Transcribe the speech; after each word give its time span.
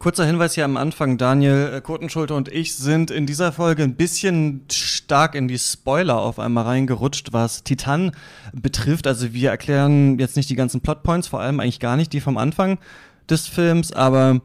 Kurzer 0.00 0.24
Hinweis 0.24 0.54
hier 0.54 0.64
am 0.64 0.78
Anfang, 0.78 1.18
Daniel 1.18 1.74
äh, 1.74 1.80
Kotenschulte 1.82 2.34
und 2.34 2.48
ich 2.48 2.74
sind 2.74 3.10
in 3.10 3.26
dieser 3.26 3.52
Folge 3.52 3.82
ein 3.82 3.96
bisschen 3.96 4.62
stark 4.72 5.34
in 5.34 5.46
die 5.46 5.58
Spoiler 5.58 6.18
auf 6.18 6.38
einmal 6.38 6.64
reingerutscht, 6.64 7.34
was 7.34 7.64
Titan 7.64 8.12
betrifft. 8.54 9.06
Also 9.06 9.34
wir 9.34 9.50
erklären 9.50 10.18
jetzt 10.18 10.38
nicht 10.38 10.48
die 10.48 10.56
ganzen 10.56 10.80
Plotpoints, 10.80 11.28
vor 11.28 11.42
allem 11.42 11.60
eigentlich 11.60 11.80
gar 11.80 11.98
nicht 11.98 12.14
die 12.14 12.22
vom 12.22 12.38
Anfang 12.38 12.78
des 13.28 13.46
Films, 13.46 13.92
aber 13.92 14.40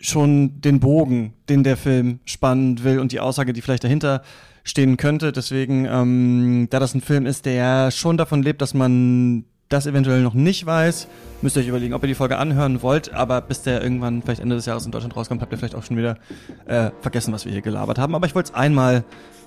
schon 0.00 0.62
den 0.62 0.80
Bogen, 0.80 1.34
den 1.50 1.64
der 1.64 1.76
Film 1.76 2.20
spannen 2.24 2.82
will 2.82 2.98
und 2.98 3.12
die 3.12 3.20
Aussage, 3.20 3.52
die 3.52 3.60
vielleicht 3.60 3.84
dahinter 3.84 4.22
stehen 4.64 4.96
könnte. 4.96 5.32
Deswegen, 5.32 5.84
ähm, 5.84 6.68
da 6.70 6.80
das 6.80 6.94
ein 6.94 7.02
Film 7.02 7.26
ist, 7.26 7.44
der 7.44 7.90
schon 7.90 8.16
davon 8.16 8.42
lebt, 8.42 8.62
dass 8.62 8.72
man 8.72 9.44
das 9.72 9.86
eventuell 9.86 10.20
noch 10.20 10.34
nicht 10.34 10.66
weiß, 10.66 11.08
müsst 11.40 11.56
ihr 11.56 11.62
euch 11.62 11.68
überlegen, 11.68 11.94
ob 11.94 12.02
ihr 12.02 12.08
die 12.08 12.14
Folge 12.14 12.38
anhören 12.38 12.82
wollt. 12.82 13.14
Aber 13.14 13.40
bis 13.40 13.62
der 13.62 13.82
irgendwann 13.82 14.22
vielleicht 14.22 14.40
Ende 14.40 14.56
des 14.56 14.66
Jahres 14.66 14.84
in 14.84 14.92
Deutschland 14.92 15.16
rauskommt, 15.16 15.40
habt 15.40 15.52
ihr 15.52 15.58
vielleicht 15.58 15.74
auch 15.74 15.82
schon 15.82 15.96
wieder 15.96 16.18
äh, 16.66 16.90
vergessen, 17.00 17.32
was 17.32 17.44
wir 17.44 17.52
hier 17.52 17.62
gelabert 17.62 17.98
haben. 17.98 18.14
Aber 18.14 18.26
ich 18.26 18.34
wollte 18.34 18.50
es 18.50 18.54
einmal 18.54 19.04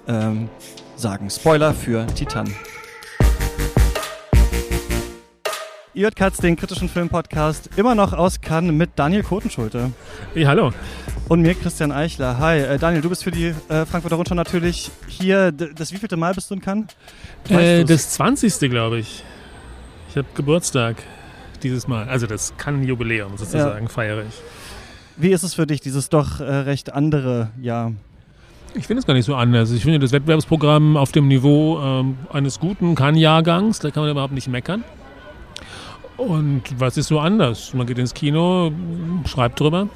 ähm, 0.08 0.50
sagen. 0.96 1.30
Spoiler 1.30 1.74
für 1.74 2.08
Titan. 2.08 2.52
Ihr 5.94 6.04
hört 6.04 6.18
Katz, 6.18 6.38
den 6.38 6.58
kritischen 6.58 6.90
Filmpodcast, 6.90 7.70
immer 7.78 7.96
noch 7.96 8.12
aus 8.12 8.42
Cannes 8.42 8.74
mit 8.74 8.90
Daniel 8.98 9.24
Kotenschulte. 9.24 9.92
Hey, 10.34 10.44
hallo. 10.44 10.74
Und 11.30 11.42
mir, 11.42 11.54
Christian 11.54 11.94
Eichler. 11.94 12.38
Hi, 12.38 12.60
äh, 12.60 12.78
Daniel, 12.78 13.02
du 13.02 13.08
bist 13.08 13.24
für 13.24 13.32
die 13.32 13.54
äh, 13.70 13.86
Frankfurter 13.86 14.18
Rundschau 14.18 14.36
natürlich 14.36 14.92
hier. 15.08 15.54
Das 15.54 15.94
wievielte 15.94 16.18
Mal 16.18 16.34
bist 16.34 16.50
du 16.50 16.56
in 16.56 16.62
Cannes? 16.62 16.88
Äh, 17.48 17.86
das 17.86 18.10
20. 18.10 18.70
glaube 18.70 19.00
ich. 19.00 19.24
Ich 20.16 20.18
habe 20.18 20.30
Geburtstag 20.34 21.04
dieses 21.62 21.90
Mal. 21.90 22.08
Also 22.08 22.26
das 22.26 22.56
Cannes-Jubiläum 22.56 23.36
sozusagen 23.36 23.88
ja. 23.88 23.90
feiere 23.90 24.22
ich. 24.22 24.42
Wie 25.18 25.34
ist 25.34 25.44
es 25.44 25.56
für 25.56 25.68
dich, 25.68 25.82
dieses 25.82 26.08
doch 26.08 26.40
äh, 26.40 26.46
recht 26.46 26.94
andere 26.94 27.50
Jahr? 27.62 27.92
Ich 28.76 28.88
finde 28.88 29.02
es 29.02 29.06
gar 29.06 29.14
nicht 29.14 29.26
so 29.26 29.36
anders. 29.36 29.72
Ich 29.72 29.84
finde 29.84 30.00
das 30.00 30.14
Wettbewerbsprogramm 30.14 30.96
auf 30.96 31.12
dem 31.12 31.28
Niveau 31.28 31.82
ähm, 31.82 32.18
eines 32.32 32.62
guten 32.62 32.96
Cannes-Jahrgangs, 32.96 33.80
da 33.80 33.92
kann 33.92 34.04
man 34.04 34.12
überhaupt 34.12 34.32
nicht 34.32 34.48
meckern. 34.48 34.86
Und 36.16 36.64
was 36.78 36.96
ist 36.96 37.08
so 37.08 37.20
anders? 37.20 37.74
Man 37.74 37.86
geht 37.86 37.98
ins 37.98 38.14
Kino, 38.14 38.72
schreibt 39.26 39.60
drüber. 39.60 39.90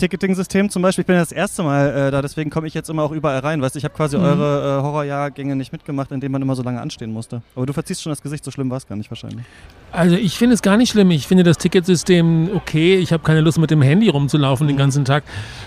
Ticketing-System 0.00 0.70
zum 0.70 0.82
Beispiel, 0.82 1.02
ich 1.02 1.06
bin 1.06 1.14
ja 1.14 1.22
das 1.22 1.32
erste 1.32 1.62
Mal 1.62 2.08
äh, 2.08 2.10
da, 2.10 2.22
deswegen 2.22 2.50
komme 2.50 2.66
ich 2.66 2.74
jetzt 2.74 2.90
immer 2.90 3.02
auch 3.02 3.12
überall 3.12 3.38
rein. 3.38 3.62
Weißt 3.62 3.76
ich 3.76 3.84
habe 3.84 3.94
quasi 3.94 4.16
mhm. 4.16 4.24
eure 4.24 4.78
äh, 4.78 4.82
Horrorjahrgänge 4.82 5.54
nicht 5.54 5.72
mitgemacht, 5.72 6.10
indem 6.10 6.32
man 6.32 6.42
immer 6.42 6.56
so 6.56 6.62
lange 6.62 6.80
anstehen 6.80 7.12
musste. 7.12 7.42
Aber 7.54 7.66
du 7.66 7.72
verziehst 7.72 8.02
schon 8.02 8.10
das 8.10 8.22
Gesicht, 8.22 8.44
so 8.44 8.50
schlimm 8.50 8.70
war 8.70 8.78
es 8.78 8.86
gar 8.86 8.96
nicht 8.96 9.10
wahrscheinlich. 9.10 9.44
Also 9.92 10.16
ich 10.16 10.36
finde 10.36 10.54
es 10.54 10.62
gar 10.62 10.76
nicht 10.76 10.90
schlimm. 10.90 11.10
Ich 11.10 11.26
finde 11.26 11.44
das 11.44 11.58
Ticketsystem 11.58 12.50
okay. 12.54 12.96
Ich 12.96 13.12
habe 13.12 13.22
keine 13.22 13.40
Lust 13.40 13.58
mit 13.58 13.70
dem 13.70 13.82
Handy 13.82 14.08
rumzulaufen 14.08 14.66
mhm. 14.66 14.72
den 14.72 14.76
ganzen 14.76 15.04
Tag. 15.04 15.24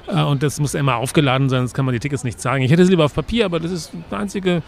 Äh, 0.08 0.22
und 0.24 0.44
das 0.44 0.60
muss 0.60 0.74
immer 0.74 0.96
aufgeladen 0.98 1.50
sein, 1.50 1.62
sonst 1.62 1.74
kann 1.74 1.86
man 1.86 1.94
die 1.94 2.00
Tickets 2.00 2.24
nicht 2.24 2.42
sagen. 2.42 2.64
Ich 2.64 2.72
hätte 2.72 2.82
es 2.82 2.90
lieber 2.90 3.06
auf 3.06 3.14
Papier, 3.14 3.46
aber 3.46 3.60
das 3.60 3.72
ist 3.72 3.92
der 4.12 4.20
einzige 4.20 4.62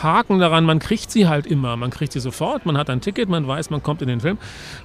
Haken 0.00 0.38
daran, 0.38 0.64
man 0.64 0.78
kriegt 0.78 1.10
sie 1.10 1.28
halt 1.28 1.46
immer. 1.46 1.76
Man 1.76 1.90
kriegt 1.90 2.12
sie 2.12 2.20
sofort, 2.20 2.66
man 2.66 2.76
hat 2.76 2.90
ein 2.90 3.00
Ticket, 3.00 3.28
man 3.28 3.46
weiß, 3.46 3.70
man 3.70 3.82
kommt 3.82 4.02
in 4.02 4.08
den 4.08 4.20
Film. 4.20 4.38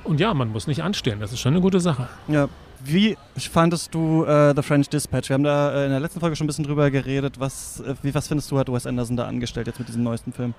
Und 0.03 0.19
ja, 0.19 0.33
man 0.33 0.51
muss 0.51 0.67
nicht 0.67 0.83
anstehen. 0.83 1.19
Das 1.19 1.31
ist 1.31 1.39
schon 1.39 1.53
eine 1.53 1.61
gute 1.61 1.79
Sache. 1.79 2.07
Ja. 2.27 2.49
Wie 2.83 3.17
fandest 3.35 3.93
du 3.95 4.23
äh, 4.25 4.53
The 4.55 4.61
French 4.61 4.89
Dispatch? 4.89 5.29
Wir 5.29 5.33
haben 5.33 5.43
da 5.43 5.73
äh, 5.73 5.85
in 5.85 5.91
der 5.91 5.99
letzten 5.99 6.19
Folge 6.19 6.35
schon 6.35 6.45
ein 6.45 6.47
bisschen 6.47 6.65
drüber 6.65 6.91
geredet. 6.91 7.39
Was, 7.39 7.79
äh, 7.79 7.95
wie, 8.03 8.13
was 8.13 8.27
findest 8.27 8.51
du, 8.51 8.59
hat 8.59 8.71
Wes 8.71 8.85
Anderson 8.85 9.17
da 9.17 9.25
angestellt 9.25 9.65
jetzt 9.65 9.79
mit 9.79 9.87
diesem 9.87 10.03
neuesten 10.03 10.31
Film? 10.31 10.53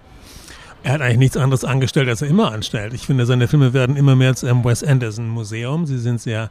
Er 0.82 0.94
hat 0.94 1.00
eigentlich 1.00 1.18
nichts 1.18 1.36
anderes 1.36 1.64
angestellt, 1.64 2.08
als 2.08 2.22
er 2.22 2.28
immer 2.28 2.52
anstellt. 2.52 2.92
Ich 2.92 3.06
finde, 3.06 3.26
seine 3.26 3.48
Filme 3.48 3.72
werden 3.72 3.96
immer 3.96 4.16
mehr 4.16 4.34
zu 4.34 4.46
einem 4.46 4.64
Wes 4.64 4.82
Anderson 4.82 5.28
Museum. 5.28 5.86
Sie 5.86 5.98
sind 5.98 6.20
sehr 6.20 6.50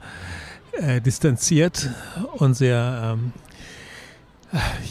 äh, 0.74 1.02
distanziert 1.02 1.90
und 2.34 2.54
sehr, 2.54 3.18
ähm, 3.18 3.32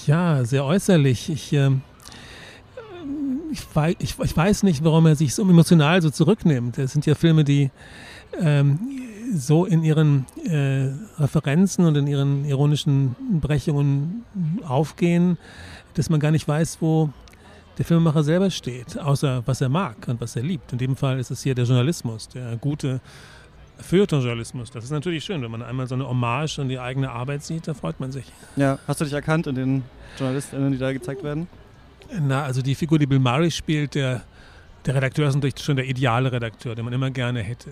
ja, 0.07 0.45
sehr 0.45 0.65
äußerlich. 0.65 1.31
Ich, 1.31 1.53
ähm, 1.53 1.83
ich, 3.53 3.63
weiß, 3.75 3.97
ich, 3.99 4.19
ich, 4.19 4.37
weiß 4.37 4.63
nicht, 4.63 4.85
warum 4.85 5.07
er 5.07 5.17
sich 5.17 5.35
so 5.35 5.43
emotional 5.43 6.03
so 6.03 6.11
zurücknimmt. 6.11 6.79
Das 6.79 6.93
sind 6.93 7.07
ja 7.07 7.15
Filme, 7.15 7.45
die 7.45 7.71
ähm, 8.41 8.79
so 9.35 9.65
in 9.65 9.83
ihren 9.83 10.27
äh, 10.45 10.91
Referenzen 11.21 11.85
und 11.85 11.97
in 11.97 12.07
ihren 12.07 12.45
ironischen 12.45 13.17
Brechungen 13.41 14.25
aufgehen, 14.67 15.39
dass 15.95 16.11
man 16.11 16.21
gar 16.21 16.31
nicht 16.31 16.47
weiß, 16.47 16.79
wo 16.81 17.11
der 17.79 17.85
Filmemacher 17.85 18.23
selber 18.23 18.51
steht, 18.51 18.99
außer 18.99 19.43
was 19.47 19.61
er 19.61 19.69
mag 19.69 19.97
und 20.09 20.21
was 20.21 20.37
er 20.37 20.43
liebt. 20.43 20.73
In 20.73 20.79
dem 20.79 20.97
Fall 20.97 21.19
ist 21.19 21.31
es 21.31 21.43
hier 21.43 21.55
der 21.55 21.65
Journalismus, 21.65 22.29
der 22.29 22.57
gute 22.57 23.01
Feuilleton-Journalismus. 23.79 24.71
Das 24.71 24.85
ist 24.85 24.91
natürlich 24.91 25.25
schön, 25.25 25.43
wenn 25.43 25.51
man 25.51 25.63
einmal 25.63 25.87
so 25.87 25.95
eine 25.95 26.09
Hommage 26.09 26.59
an 26.59 26.69
die 26.69 26.79
eigene 26.79 27.11
Arbeit 27.11 27.43
sieht, 27.43 27.69
da 27.69 27.75
freut 27.75 28.01
man 28.01 28.13
sich. 28.13 28.25
Ja, 28.57 28.79
hast 28.89 29.01
du 29.01 29.05
dich 29.05 29.13
erkannt 29.13 29.47
in 29.47 29.55
den 29.55 29.83
Journalistinnen, 30.19 30.73
die 30.73 30.79
da 30.79 30.93
gezeigt 30.93 31.23
werden? 31.23 31.47
Na, 32.21 32.45
also 32.45 32.63
die 32.63 32.75
Figur, 32.75 32.99
die 32.99 33.07
Bill 33.07 33.19
Murray 33.19 33.51
spielt, 33.51 33.95
der, 33.95 34.23
der 34.85 34.95
Redakteur 34.95 35.29
ist 35.29 35.35
natürlich 35.35 35.59
schon 35.59 35.77
der 35.77 35.87
ideale 35.87 36.31
Redakteur, 36.33 36.75
den 36.75 36.85
man 36.85 36.95
immer 36.95 37.11
gerne 37.11 37.43
hätte. 37.43 37.71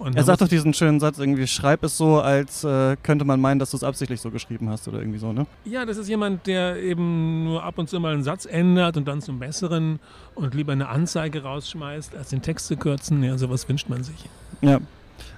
Und 0.00 0.16
er 0.16 0.24
sagt 0.24 0.40
doch 0.40 0.48
diesen 0.48 0.72
schönen 0.72 0.98
Satz 0.98 1.18
irgendwie, 1.18 1.46
schreib 1.46 1.84
es 1.84 1.98
so, 1.98 2.20
als 2.20 2.64
äh, 2.64 2.96
könnte 3.02 3.26
man 3.26 3.38
meinen, 3.38 3.58
dass 3.58 3.72
du 3.72 3.76
es 3.76 3.84
absichtlich 3.84 4.18
so 4.18 4.30
geschrieben 4.30 4.70
hast 4.70 4.88
oder 4.88 4.98
irgendwie 4.98 5.18
so, 5.18 5.30
ne? 5.30 5.46
Ja, 5.66 5.84
das 5.84 5.98
ist 5.98 6.08
jemand, 6.08 6.46
der 6.46 6.76
eben 6.76 7.44
nur 7.44 7.62
ab 7.62 7.76
und 7.76 7.90
zu 7.90 8.00
mal 8.00 8.14
einen 8.14 8.22
Satz 8.22 8.46
ändert 8.46 8.96
und 8.96 9.06
dann 9.06 9.20
zum 9.20 9.38
Besseren 9.38 10.00
und 10.34 10.54
lieber 10.54 10.72
eine 10.72 10.88
Anzeige 10.88 11.42
rausschmeißt, 11.42 12.16
als 12.16 12.30
den 12.30 12.40
Text 12.40 12.68
zu 12.68 12.78
kürzen. 12.78 13.22
Ja, 13.22 13.36
sowas 13.36 13.68
wünscht 13.68 13.90
man 13.90 14.02
sich. 14.02 14.24
Ja, 14.62 14.78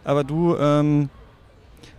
aber 0.04 0.22
du 0.22 0.56
ähm, 0.56 1.08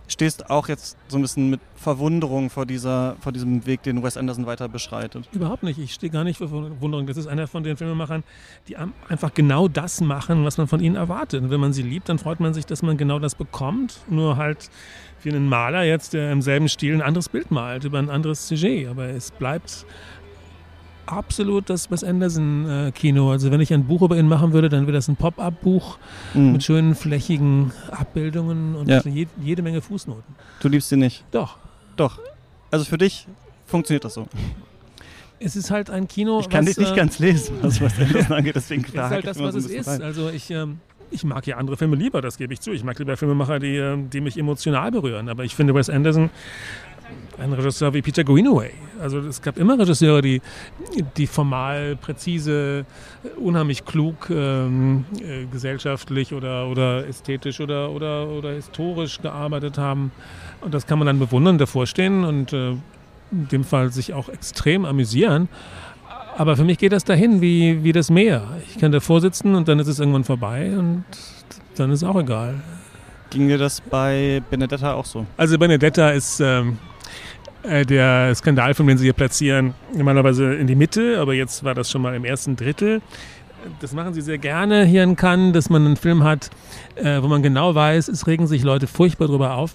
stehst 0.06 0.50
auch 0.50 0.68
jetzt 0.68 0.96
so 1.08 1.18
ein 1.18 1.22
bisschen 1.22 1.50
mit 1.50 1.60
Verwunderung 1.76 2.50
vor, 2.50 2.66
dieser, 2.66 3.16
vor 3.20 3.32
diesem 3.32 3.66
Weg, 3.66 3.82
den 3.82 4.02
Wes 4.02 4.16
Anderson 4.16 4.46
weiter 4.46 4.68
beschreitet. 4.68 5.28
Überhaupt 5.32 5.62
nicht. 5.62 5.78
Ich 5.78 5.94
stehe 5.94 6.10
gar 6.10 6.24
nicht 6.24 6.38
vor 6.38 6.48
Verwunderung. 6.48 7.06
Das 7.06 7.16
ist 7.16 7.26
einer 7.26 7.46
von 7.46 7.62
den 7.62 7.76
Filmemachern, 7.76 8.22
die 8.68 8.76
einfach 8.76 9.32
genau 9.34 9.68
das 9.68 10.00
machen, 10.00 10.44
was 10.44 10.58
man 10.58 10.68
von 10.68 10.80
ihnen 10.80 10.96
erwartet. 10.96 11.42
Und 11.42 11.50
wenn 11.50 11.60
man 11.60 11.72
sie 11.72 11.82
liebt, 11.82 12.08
dann 12.08 12.18
freut 12.18 12.40
man 12.40 12.54
sich, 12.54 12.66
dass 12.66 12.82
man 12.82 12.96
genau 12.96 13.18
das 13.18 13.34
bekommt. 13.34 14.00
Nur 14.08 14.36
halt 14.36 14.70
wie 15.22 15.30
einen 15.30 15.48
Maler 15.48 15.84
jetzt, 15.84 16.12
der 16.12 16.32
im 16.32 16.42
selben 16.42 16.68
Stil 16.68 16.94
ein 16.94 17.02
anderes 17.02 17.28
Bild 17.28 17.50
malt, 17.50 17.84
über 17.84 17.98
ein 17.98 18.10
anderes 18.10 18.46
Sujet. 18.48 18.88
Aber 18.88 19.08
es 19.08 19.30
bleibt 19.30 19.86
absolut 21.06 21.70
das 21.70 21.90
Wes 21.90 22.04
Anderson-Kino. 22.04 23.30
Also 23.30 23.50
wenn 23.50 23.60
ich 23.60 23.72
ein 23.72 23.84
Buch 23.86 24.02
über 24.02 24.16
ihn 24.16 24.28
machen 24.28 24.52
würde, 24.52 24.68
dann 24.68 24.86
wäre 24.86 24.92
das 24.92 25.08
ein 25.08 25.16
Pop-up-Buch 25.16 25.98
mhm. 26.34 26.52
mit 26.52 26.64
schönen 26.64 26.94
flächigen 26.94 27.72
Abbildungen 27.90 28.74
und 28.74 28.88
ja. 28.88 29.00
je, 29.04 29.26
jede 29.42 29.62
Menge 29.62 29.80
Fußnoten. 29.80 30.34
Du 30.60 30.68
liebst 30.68 30.90
ihn 30.92 31.00
nicht? 31.00 31.24
Doch. 31.30 31.56
Doch. 31.96 32.18
Also 32.70 32.84
für 32.84 32.98
dich 32.98 33.26
funktioniert 33.66 34.04
das 34.04 34.14
so? 34.14 34.26
Es 35.40 35.56
ist 35.56 35.70
halt 35.70 35.90
ein 35.90 36.08
Kino. 36.08 36.40
Ich 36.40 36.48
kann 36.48 36.66
was, 36.66 36.74
dich 36.74 36.78
nicht 36.78 36.92
äh, 36.92 36.96
ganz 36.96 37.18
lesen, 37.18 37.56
was 37.60 37.80
Wes 37.80 37.92
Anderson 38.00 38.36
angeht, 38.36 38.56
deswegen 38.56 38.82
klar. 38.82 39.06
Es 39.06 39.10
ist 39.10 39.14
halt 39.14 39.26
das, 39.26 39.38
was 39.38 39.54
es 39.54 39.66
ist. 39.66 39.86
Rein. 39.88 40.02
Also 40.02 40.30
ich, 40.30 40.50
ähm, 40.50 40.78
ich 41.10 41.24
mag 41.24 41.46
ja 41.46 41.56
andere 41.56 41.76
Filme 41.76 41.96
lieber, 41.96 42.20
das 42.20 42.38
gebe 42.38 42.52
ich 42.52 42.60
zu. 42.60 42.72
Ich 42.72 42.84
mag 42.84 42.98
lieber 42.98 43.16
Filmemacher, 43.16 43.58
die, 43.58 43.76
ähm, 43.76 44.10
die 44.10 44.20
mich 44.20 44.38
emotional 44.38 44.90
berühren. 44.90 45.28
Aber 45.28 45.44
ich 45.44 45.54
finde 45.54 45.74
Wes 45.74 45.90
Anderson 45.90 46.30
ein 47.38 47.52
Regisseur 47.52 47.92
wie 47.94 48.02
Peter 48.02 48.24
Greenaway. 48.24 48.70
Also 49.00 49.18
es 49.18 49.42
gab 49.42 49.58
immer 49.58 49.78
Regisseure, 49.78 50.22
die, 50.22 50.40
die 51.16 51.26
formal, 51.26 51.96
präzise, 51.96 52.86
unheimlich 53.36 53.84
klug 53.84 54.30
ähm, 54.30 55.04
äh, 55.20 55.46
gesellschaftlich 55.46 56.32
oder, 56.32 56.68
oder 56.68 57.06
ästhetisch 57.06 57.60
oder, 57.60 57.90
oder, 57.90 58.28
oder 58.28 58.52
historisch 58.52 59.20
gearbeitet 59.20 59.78
haben. 59.78 60.12
Und 60.60 60.74
das 60.74 60.86
kann 60.86 60.98
man 60.98 61.06
dann 61.06 61.18
bewundern, 61.18 61.58
davor 61.58 61.86
stehen 61.86 62.24
und 62.24 62.52
äh, 62.52 62.70
in 63.32 63.48
dem 63.50 63.64
Fall 63.64 63.90
sich 63.90 64.14
auch 64.14 64.28
extrem 64.28 64.84
amüsieren. 64.84 65.48
Aber 66.36 66.56
für 66.56 66.64
mich 66.64 66.78
geht 66.78 66.92
das 66.92 67.04
dahin 67.04 67.40
wie, 67.40 67.84
wie 67.84 67.92
das 67.92 68.10
Meer. 68.10 68.48
Ich 68.68 68.78
kann 68.78 68.92
davor 68.92 69.20
sitzen 69.20 69.54
und 69.54 69.68
dann 69.68 69.78
ist 69.78 69.86
es 69.86 69.98
irgendwann 69.98 70.24
vorbei 70.24 70.72
und 70.76 71.04
dann 71.76 71.90
ist 71.90 72.02
es 72.02 72.08
auch 72.08 72.18
egal. 72.18 72.54
Ging 73.30 73.48
dir 73.48 73.58
das 73.58 73.80
bei 73.80 74.42
Benedetta 74.50 74.94
auch 74.94 75.04
so? 75.04 75.26
Also 75.36 75.58
Benedetta 75.58 76.10
ist... 76.10 76.40
Ähm, 76.40 76.78
äh, 77.64 77.84
der 77.84 78.34
Skandalfilm, 78.34 78.88
den 78.88 78.98
sie 78.98 79.04
hier 79.04 79.12
platzieren, 79.12 79.74
normalerweise 79.94 80.54
in 80.54 80.66
die 80.66 80.74
Mitte, 80.74 81.18
aber 81.18 81.34
jetzt 81.34 81.64
war 81.64 81.74
das 81.74 81.90
schon 81.90 82.02
mal 82.02 82.14
im 82.14 82.24
ersten 82.24 82.56
Drittel. 82.56 83.00
Das 83.80 83.92
machen 83.92 84.12
sie 84.12 84.20
sehr 84.20 84.38
gerne 84.38 84.84
hier 84.84 85.02
in 85.02 85.16
Cannes, 85.16 85.54
dass 85.54 85.70
man 85.70 85.86
einen 85.86 85.96
Film 85.96 86.22
hat, 86.22 86.50
äh, 86.96 87.22
wo 87.22 87.28
man 87.28 87.42
genau 87.42 87.74
weiß, 87.74 88.08
es 88.08 88.26
regen 88.26 88.46
sich 88.46 88.62
Leute 88.62 88.86
furchtbar 88.86 89.26
drüber 89.26 89.54
auf. 89.54 89.74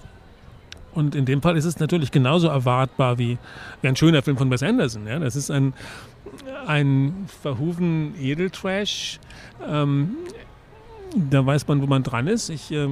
Und 0.92 1.14
in 1.14 1.24
dem 1.24 1.42
Fall 1.42 1.56
ist 1.56 1.64
es 1.64 1.78
natürlich 1.78 2.10
genauso 2.10 2.48
erwartbar 2.48 3.18
wie, 3.18 3.38
wie 3.80 3.88
ein 3.88 3.96
schöner 3.96 4.22
Film 4.22 4.36
von 4.36 4.50
Wes 4.50 4.62
Anderson. 4.62 5.06
Ja? 5.06 5.18
Das 5.18 5.36
ist 5.36 5.50
ein, 5.50 5.72
ein 6.66 7.26
verhufen 7.42 8.14
Edeltrash. 8.20 9.20
Ähm, 9.68 10.10
da 11.14 11.44
weiß 11.44 11.66
man, 11.68 11.82
wo 11.82 11.86
man 11.86 12.02
dran 12.02 12.26
ist. 12.26 12.50
Ich 12.50 12.70
äh, 12.72 12.88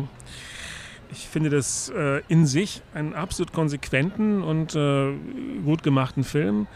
ich 1.11 1.29
finde 1.29 1.51
das 1.51 1.91
äh, 1.91 2.23
in 2.29 2.47
sich 2.47 2.83
einen 2.95 3.15
absolut 3.15 3.53
konsequenten 3.53 4.43
und 4.43 4.75
äh, 4.75 5.13
gut 5.65 5.83
gemachten 5.83 6.25
Film, 6.25 6.67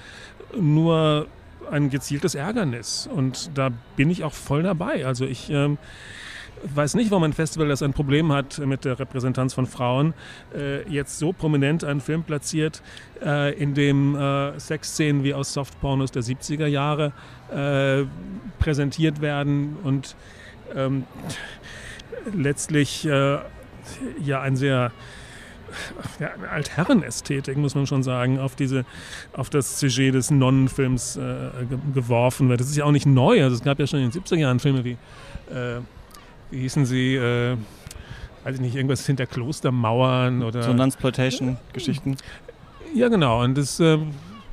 nur 0.59 1.27
ein 1.71 1.91
gezieltes 1.91 2.35
Ärgernis. 2.35 3.09
Und 3.13 3.51
da 3.57 3.71
bin 3.97 4.11
ich 4.11 4.25
auch 4.25 4.35
voll 4.35 4.63
dabei. 4.63 5.07
Also 5.07 5.25
ich, 5.25 5.51
ähm, 5.51 5.79
weiß 6.63 6.95
nicht, 6.95 7.11
warum 7.11 7.25
ein 7.25 7.33
Festival, 7.33 7.69
das 7.69 7.83
ein 7.83 7.93
Problem 7.93 8.33
hat 8.33 8.59
mit 8.59 8.85
der 8.85 8.99
Repräsentanz 8.99 9.55
von 9.55 9.67
Frauen, 9.67 10.15
äh, 10.55 10.89
jetzt 10.89 11.19
so 11.19 11.33
prominent 11.33 11.85
einen 11.85 12.01
Film 12.01 12.23
platziert, 12.23 12.83
äh, 13.25 13.55
in 13.55 13.75
dem 13.75 14.15
äh, 14.15 14.59
Sexszenen 14.59 15.25
wie 15.25 15.35
aus 15.35 15.53
Softpornos 15.53 16.11
der 16.13 16.23
70er 16.23 16.67
Jahre 16.67 17.13
äh, 17.51 18.05
präsentiert 18.59 19.21
werden 19.21 19.77
und 19.83 20.17
ähm, 20.75 21.05
letztlich 22.33 23.07
äh, 23.07 23.39
ja 24.23 24.41
ein 24.41 24.57
sehr 24.57 24.93
ja, 26.21 26.31
Altherrenästhetik, 26.51 27.57
muss 27.57 27.75
man 27.75 27.87
schon 27.87 28.03
sagen, 28.03 28.39
auf, 28.39 28.55
diese, 28.57 28.85
auf 29.33 29.49
das 29.49 29.81
Sujet 29.81 30.15
des 30.15 30.31
Nonnenfilms 30.31 31.17
äh, 31.17 31.51
geworfen 31.95 32.49
wird. 32.49 32.61
Das 32.61 32.69
ist 32.69 32.77
ja 32.77 32.85
auch 32.85 32.93
nicht 32.93 33.07
neu. 33.07 33.43
Also 33.43 33.57
es 33.57 33.63
gab 33.63 33.79
ja 33.79 33.87
schon 33.87 34.01
in 34.01 34.11
den 34.11 34.23
70er 34.23 34.37
Jahren 34.37 34.61
Filme 34.61 34.85
wie 34.85 34.99
äh, 35.51 35.81
wie 36.53 36.61
hießen 36.61 36.85
sie, 36.87 37.17
äh, 37.17 37.57
weiß 38.45 38.57
ich 38.57 38.61
nicht, 38.61 38.77
irgendwas 38.77 39.05
hinter 39.07 39.27
Klostermauern 39.27 40.43
oder. 40.43 40.63
So 40.63 40.73
Nunsploitation-Geschichten. 40.73 42.17
Ja, 42.95 43.09
genau. 43.09 43.43
Und 43.43 43.57
das, 43.57 43.81
äh, 43.81 43.99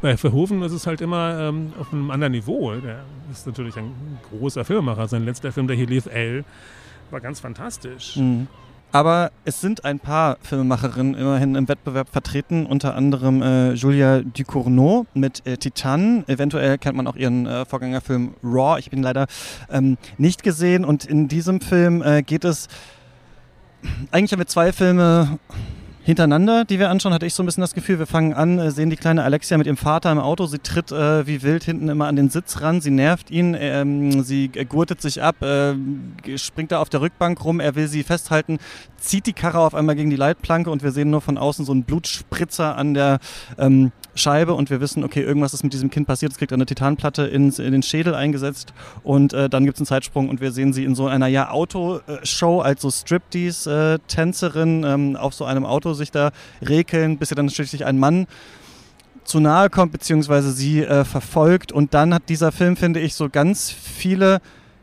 bei 0.02 0.16
Verhoeven 0.16 0.62
ist 0.64 0.72
es 0.72 0.88
halt 0.88 1.02
immer 1.02 1.38
ähm, 1.40 1.74
auf 1.78 1.92
einem 1.92 2.10
anderen 2.10 2.32
Niveau. 2.32 2.74
Der 2.76 3.04
ist 3.32 3.46
natürlich 3.46 3.76
ein 3.76 3.92
großer 4.30 4.64
Filmemacher. 4.64 5.08
Sein 5.10 5.26
letzter 5.26 5.52
Film, 5.52 5.68
der 5.68 5.76
hier 5.76 5.88
lief, 5.88 6.06
L, 6.06 6.46
war 7.12 7.20
ganz 7.20 7.42
fantastisch. 7.42 8.16
Mhm. 8.16 8.48
Aber 8.92 9.32
es 9.46 9.62
sind 9.62 9.86
ein 9.86 10.00
paar 10.00 10.38
Filmemacherinnen 10.42 11.14
immerhin 11.14 11.54
im 11.54 11.68
Wettbewerb 11.68 12.10
vertreten, 12.10 12.66
unter 12.66 12.96
anderem 12.96 13.42
äh, 13.44 13.74
Julia 13.74 14.22
Ducournau 14.22 15.06
mit 15.14 15.46
äh, 15.46 15.58
Titan. 15.58 16.24
Eventuell 16.28 16.80
kennt 16.80 16.98
man 16.98 17.06
auch 17.06 17.16
ihren 17.16 17.46
äh, 17.46 17.66
Vorgängerfilm 17.66 18.34
Raw. 18.44 18.80
Ich 18.80 18.92
ihn 18.92 19.04
leider 19.04 19.28
ähm, 19.72 19.98
nicht 20.18 20.42
gesehen. 20.42 20.86
Und 20.86 21.06
in 21.06 21.28
diesem 21.28 21.62
Film 21.62 22.02
äh, 22.02 22.24
geht 22.24 22.44
es. 22.44 22.68
Eigentlich 24.12 24.32
haben 24.32 24.40
wir 24.40 24.48
zwei 24.48 24.74
Filme 24.74 25.38
hintereinander, 26.10 26.66
die 26.66 26.80
wir 26.80 26.90
anschauen, 26.90 27.14
hatte 27.14 27.28
ich 27.28 27.36
so 27.36 27.44
ein 27.44 27.46
bisschen 27.46 27.62
das 27.62 27.76
Gefühl, 27.76 28.00
wir 28.00 28.08
fangen 28.08 28.34
an, 28.34 28.58
äh, 28.58 28.72
sehen 28.72 28.90
die 28.90 28.96
kleine 28.96 29.24
Alexia 29.24 29.58
mit 29.60 29.68
ihrem 29.68 29.78
Vater 29.78 30.12
im 30.12 30.18
Auto, 30.18 30.48
sie 30.48 30.58
tritt 30.58 30.92
äh, 30.92 31.28
wie 31.28 31.44
wild 31.44 31.64
hinten 31.64 31.88
immer 31.88 32.08
an 32.08 32.16
den 32.16 32.30
Sitz 32.30 32.62
ran, 32.62 32.82
sie 32.82 32.90
nervt 32.90 33.30
ihn, 33.30 33.56
ähm, 33.58 34.24
sie 34.24 34.48
gurtet 34.48 35.02
sich 35.02 35.22
ab, 35.22 35.44
äh, 35.44 35.76
springt 36.36 36.72
da 36.72 36.80
auf 36.80 36.90
der 36.90 37.02
Rückbank 37.02 37.46
rum, 37.46 37.60
er 37.60 37.76
will 37.76 37.88
sie 37.88 38.02
festhalten, 38.02 38.58
zieht 38.98 39.28
die 39.28 39.34
Karre 39.34 39.60
auf 39.60 39.76
einmal 39.76 39.96
gegen 39.96 40.10
die 40.10 40.16
Leitplanke 40.16 40.72
und 40.72 40.82
wir 40.82 40.92
sehen 40.92 41.12
nur 41.12 41.22
von 41.22 41.38
außen 41.38 41.64
so 41.64 41.72
einen 41.72 41.84
Blutspritzer 41.84 42.76
an 42.76 42.96
der 42.96 43.20
ähm, 43.60 43.92
Scheibe 44.16 44.54
und 44.54 44.70
wir 44.70 44.82
wissen, 44.82 45.04
okay, 45.04 45.22
irgendwas 45.22 45.54
ist 45.54 45.64
mit 45.64 45.74
diesem 45.74 45.90
Kind 45.90 46.08
passiert, 46.08 46.32
es 46.32 46.38
kriegt 46.38 46.52
eine 46.52 46.66
Titanplatte 46.66 47.24
ins, 47.24 47.60
in 47.60 47.72
den 47.72 47.84
Schädel 47.84 48.16
eingesetzt 48.16 48.74
und 49.04 49.34
äh, 49.34 49.50
dann 49.50 49.66
gibt 49.66 49.78
es 49.78 49.82
einen 49.82 49.88
Zeitsprung 49.88 50.30
und 50.30 50.42
wir 50.42 50.52
sehen 50.52 50.74
sie 50.74 50.84
in 50.84 50.96
so 50.96 51.08
einer 51.08 51.28
ja 51.28 51.52
Autoshow 51.52 52.62
als 52.62 52.82
so 52.82 52.90
Striptease-Tänzerin 52.90 54.84
ähm, 54.84 55.16
auf 55.16 55.34
so 55.34 55.46
einem 55.46 55.66
Auto 55.66 55.94
sich 55.94 56.12
da 56.12 56.32
rekeln, 56.62 57.18
bis 57.18 57.32
ihr 57.32 57.36
dann 57.36 57.50
schließlich 57.50 57.86
ein 57.86 57.98
Mann 57.98 58.28
zu 59.24 59.40
nahe 59.40 59.70
kommt, 59.70 59.92
beziehungsweise 59.92 60.52
sie 60.52 60.82
äh, 60.82 61.06
verfolgt. 61.06 61.72
Und 61.72 61.94
dann 61.94 62.14
hat 62.14 62.24
dieser 62.30 62.52
Film, 62.52 62.76
finde 62.76 63.00
ich, 63.00 63.14
so 63.14 63.30
ganz 63.30 63.70
viele, 63.72 64.42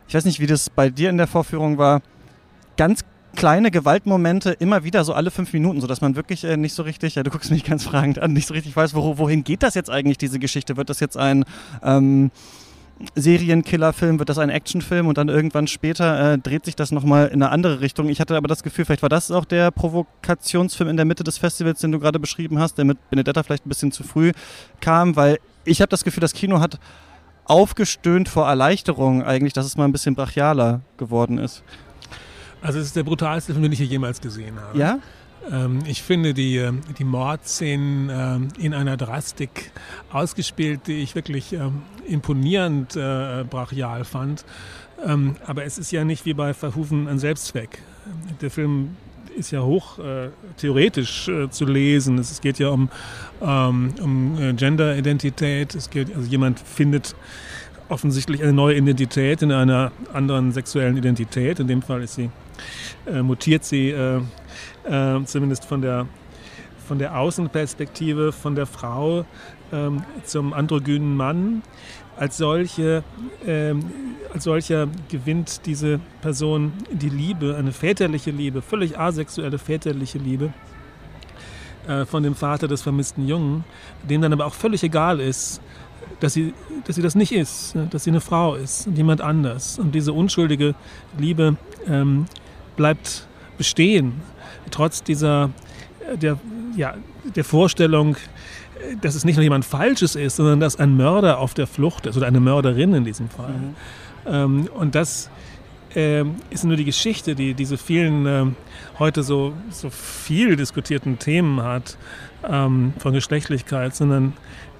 ich 0.08 0.14
weiß 0.14 0.24
nicht, 0.24 0.40
wie 0.40 0.46
das 0.46 0.70
bei 0.70 0.88
dir 0.88 1.10
in 1.10 1.16
der 1.16 1.26
Vorführung 1.26 1.78
war, 1.78 2.00
ganz 2.76 3.04
kleine 3.36 3.70
Gewaltmomente 3.70 4.50
immer 4.50 4.82
wieder 4.82 5.04
so 5.04 5.12
alle 5.12 5.30
fünf 5.30 5.52
Minuten, 5.52 5.80
sodass 5.80 6.00
man 6.00 6.16
wirklich 6.16 6.42
äh, 6.44 6.56
nicht 6.56 6.74
so 6.74 6.82
richtig, 6.82 7.14
ja, 7.14 7.22
du 7.22 7.30
guckst 7.30 7.50
mich 7.50 7.64
ganz 7.64 7.84
fragend 7.84 8.18
an, 8.18 8.32
nicht 8.32 8.48
so 8.48 8.54
richtig 8.54 8.74
weiß, 8.74 8.94
wo, 8.94 9.18
wohin 9.18 9.44
geht 9.44 9.62
das 9.62 9.74
jetzt 9.74 9.90
eigentlich, 9.90 10.18
diese 10.18 10.38
Geschichte? 10.38 10.76
Wird 10.76 10.90
das 10.90 11.00
jetzt 11.00 11.16
ein 11.16 11.44
ähm, 11.82 12.30
Serienkillerfilm, 13.14 14.18
wird 14.18 14.28
das 14.28 14.38
ein 14.38 14.48
Actionfilm 14.48 15.06
und 15.06 15.18
dann 15.18 15.28
irgendwann 15.28 15.66
später 15.66 16.32
äh, 16.32 16.38
dreht 16.38 16.64
sich 16.64 16.76
das 16.76 16.92
nochmal 16.92 17.26
in 17.28 17.42
eine 17.42 17.50
andere 17.50 17.80
Richtung. 17.80 18.08
Ich 18.08 18.20
hatte 18.20 18.36
aber 18.36 18.48
das 18.48 18.62
Gefühl, 18.62 18.86
vielleicht 18.86 19.02
war 19.02 19.08
das 19.08 19.30
auch 19.30 19.44
der 19.44 19.70
Provokationsfilm 19.70 20.88
in 20.88 20.96
der 20.96 21.04
Mitte 21.04 21.22
des 21.22 21.38
Festivals, 21.38 21.80
den 21.80 21.92
du 21.92 22.00
gerade 22.00 22.18
beschrieben 22.18 22.58
hast, 22.58 22.78
der 22.78 22.86
mit 22.86 23.10
Benedetta 23.10 23.42
vielleicht 23.42 23.66
ein 23.66 23.68
bisschen 23.68 23.92
zu 23.92 24.02
früh 24.02 24.32
kam, 24.80 25.14
weil 25.14 25.38
ich 25.64 25.80
habe 25.80 25.90
das 25.90 26.04
Gefühl, 26.04 26.22
das 26.22 26.32
Kino 26.32 26.60
hat 26.60 26.78
aufgestöhnt 27.44 28.28
vor 28.28 28.48
Erleichterung 28.48 29.22
eigentlich, 29.22 29.52
dass 29.52 29.66
es 29.66 29.76
mal 29.76 29.84
ein 29.84 29.92
bisschen 29.92 30.14
brachialer 30.14 30.80
geworden 30.96 31.38
ist. 31.38 31.62
Also 32.66 32.80
es 32.80 32.86
ist 32.86 32.96
der 32.96 33.04
brutalste 33.04 33.52
Film, 33.52 33.62
den 33.62 33.72
ich 33.72 33.78
hier 33.78 33.86
jemals 33.86 34.20
gesehen 34.20 34.58
habe. 34.60 34.78
Ja? 34.78 34.98
Ähm, 35.50 35.80
ich 35.86 36.02
finde 36.02 36.34
die, 36.34 36.56
ähm, 36.56 36.80
die 36.98 37.04
Mordszenen 37.04 38.10
ähm, 38.10 38.48
in 38.58 38.74
einer 38.74 38.96
Drastik 38.96 39.70
ausgespielt, 40.12 40.80
die 40.88 40.96
ich 41.02 41.14
wirklich 41.14 41.56
imponierend 42.06 42.96
äh, 42.96 43.44
brachial 43.48 44.04
fand. 44.04 44.44
aber 45.46 45.64
es 45.64 45.76
ist 45.78 45.92
ja 45.92 46.04
nicht 46.04 46.24
wie 46.24 46.32
bei 46.32 46.54
Verhufen 46.54 47.06
ein 47.06 47.18
Selbstzweck. 47.18 47.82
Der 48.40 48.50
Film 48.50 48.96
ist 49.36 49.50
ja 49.50 49.62
hoch 49.62 49.98
äh, 49.98 50.30
theoretisch 50.56 51.28
äh, 51.28 51.50
zu 51.50 51.66
lesen. 51.66 52.18
Es, 52.18 52.40
geht 52.40 52.58
ja 52.58 52.68
um, 52.70 52.88
ähm, 53.42 53.94
um 54.00 54.40
äh, 54.40 54.52
Gender-Identität. 54.54 55.74
Es 55.74 55.90
geht, 55.90 56.14
also 56.14 56.28
jemand 56.28 56.58
findet 56.58 57.14
offensichtlich 57.88 58.42
eine 58.42 58.52
neue 58.52 58.76
Identität 58.76 59.42
in 59.42 59.52
einer 59.52 59.92
anderen 60.12 60.52
sexuellen 60.52 60.96
Identität. 60.96 61.60
In 61.60 61.68
dem 61.68 61.82
Fall 61.82 62.02
ist 62.02 62.14
sie, 62.14 62.30
äh, 63.06 63.22
mutiert 63.22 63.64
sie 63.64 63.90
äh, 63.90 64.20
äh, 64.84 65.24
zumindest 65.24 65.64
von 65.64 65.82
der, 65.82 66.06
von 66.86 66.98
der 66.98 67.18
Außenperspektive 67.18 68.32
von 68.32 68.54
der 68.54 68.66
Frau 68.66 69.24
ähm, 69.72 70.02
zum 70.24 70.52
androgynen 70.52 71.16
Mann. 71.16 71.62
Als, 72.16 72.38
solche, 72.38 73.04
ähm, 73.46 73.90
als 74.32 74.44
solcher 74.44 74.88
gewinnt 75.10 75.66
diese 75.66 76.00
Person 76.22 76.72
die 76.90 77.10
Liebe, 77.10 77.56
eine 77.56 77.72
väterliche 77.72 78.30
Liebe, 78.30 78.62
völlig 78.62 78.98
asexuelle 78.98 79.58
väterliche 79.58 80.16
Liebe 80.16 80.54
äh, 81.86 82.06
von 82.06 82.22
dem 82.22 82.34
Vater 82.34 82.68
des 82.68 82.80
vermissten 82.80 83.28
Jungen, 83.28 83.64
dem 84.08 84.22
dann 84.22 84.32
aber 84.32 84.46
auch 84.46 84.54
völlig 84.54 84.82
egal 84.82 85.20
ist, 85.20 85.60
dass 86.20 86.32
sie, 86.32 86.54
dass 86.86 86.96
sie 86.96 87.02
das 87.02 87.14
nicht 87.14 87.32
ist, 87.32 87.74
ne, 87.74 87.86
dass 87.90 88.04
sie 88.04 88.10
eine 88.10 88.20
Frau 88.20 88.54
ist 88.54 88.86
und 88.86 88.96
jemand 88.96 89.20
anders. 89.20 89.78
Und 89.78 89.94
diese 89.94 90.12
unschuldige 90.12 90.74
Liebe 91.18 91.56
ähm, 91.86 92.26
bleibt 92.76 93.26
bestehen 93.58 94.20
trotz 94.70 95.02
dieser 95.02 95.50
äh, 96.12 96.16
der, 96.16 96.38
ja, 96.76 96.94
der 97.34 97.44
Vorstellung, 97.44 98.16
äh, 98.16 98.96
dass 99.00 99.14
es 99.14 99.24
nicht 99.24 99.36
nur 99.36 99.42
jemand 99.42 99.64
Falsches 99.64 100.14
ist, 100.14 100.36
sondern 100.36 100.60
dass 100.60 100.76
ein 100.76 100.96
Mörder 100.96 101.38
auf 101.38 101.54
der 101.54 101.66
Flucht 101.66 102.06
ist 102.06 102.16
oder 102.16 102.26
eine 102.26 102.40
Mörderin 102.40 102.94
in 102.94 103.04
diesem 103.04 103.28
Fall. 103.28 103.52
Mhm. 103.52 103.74
Ähm, 104.26 104.68
und 104.74 104.94
das 104.94 105.30
ähm, 105.94 106.36
ist 106.50 106.64
nur 106.64 106.76
die 106.76 106.84
Geschichte, 106.84 107.34
die 107.34 107.54
diese 107.54 107.78
vielen 107.78 108.26
ähm, 108.26 108.56
heute 108.98 109.22
so, 109.22 109.54
so 109.70 109.90
viel 109.90 110.56
diskutierten 110.56 111.18
Themen 111.18 111.62
hat 111.62 111.96
ähm, 112.48 112.92
von 112.98 113.12
Geschlechtlichkeit, 113.12 113.94
sondern 113.94 114.34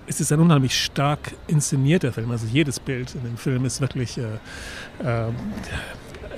es 0.09 0.21
ist 0.21 0.32
ein 0.32 0.40
unheimlich 0.40 0.80
stark 0.80 1.32
inszenierter 1.49 2.12
Film. 2.12 2.30
Also 2.30 2.47
jedes 2.47 2.78
Bild 2.78 3.14
in 3.14 3.25
dem 3.25 3.37
Film 3.37 3.64
ist 3.64 3.80
wirklich 3.80 4.18
äh, 4.18 4.23
äh, 5.02 5.30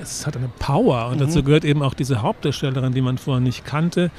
es 0.01 0.27
hat 0.27 0.37
eine 0.37 0.49
Power 0.59 1.09
und 1.09 1.17
mhm. 1.17 1.27
dazu 1.27 1.43
gehört 1.43 1.65
eben 1.65 1.83
auch 1.83 1.95
diese 1.95 2.23
Hauptdarstellerin, 2.23 2.93
die 2.93 3.01
man 3.01 3.19
vorher 3.19 3.41
nicht 3.41 3.65
kannte, 3.65 4.11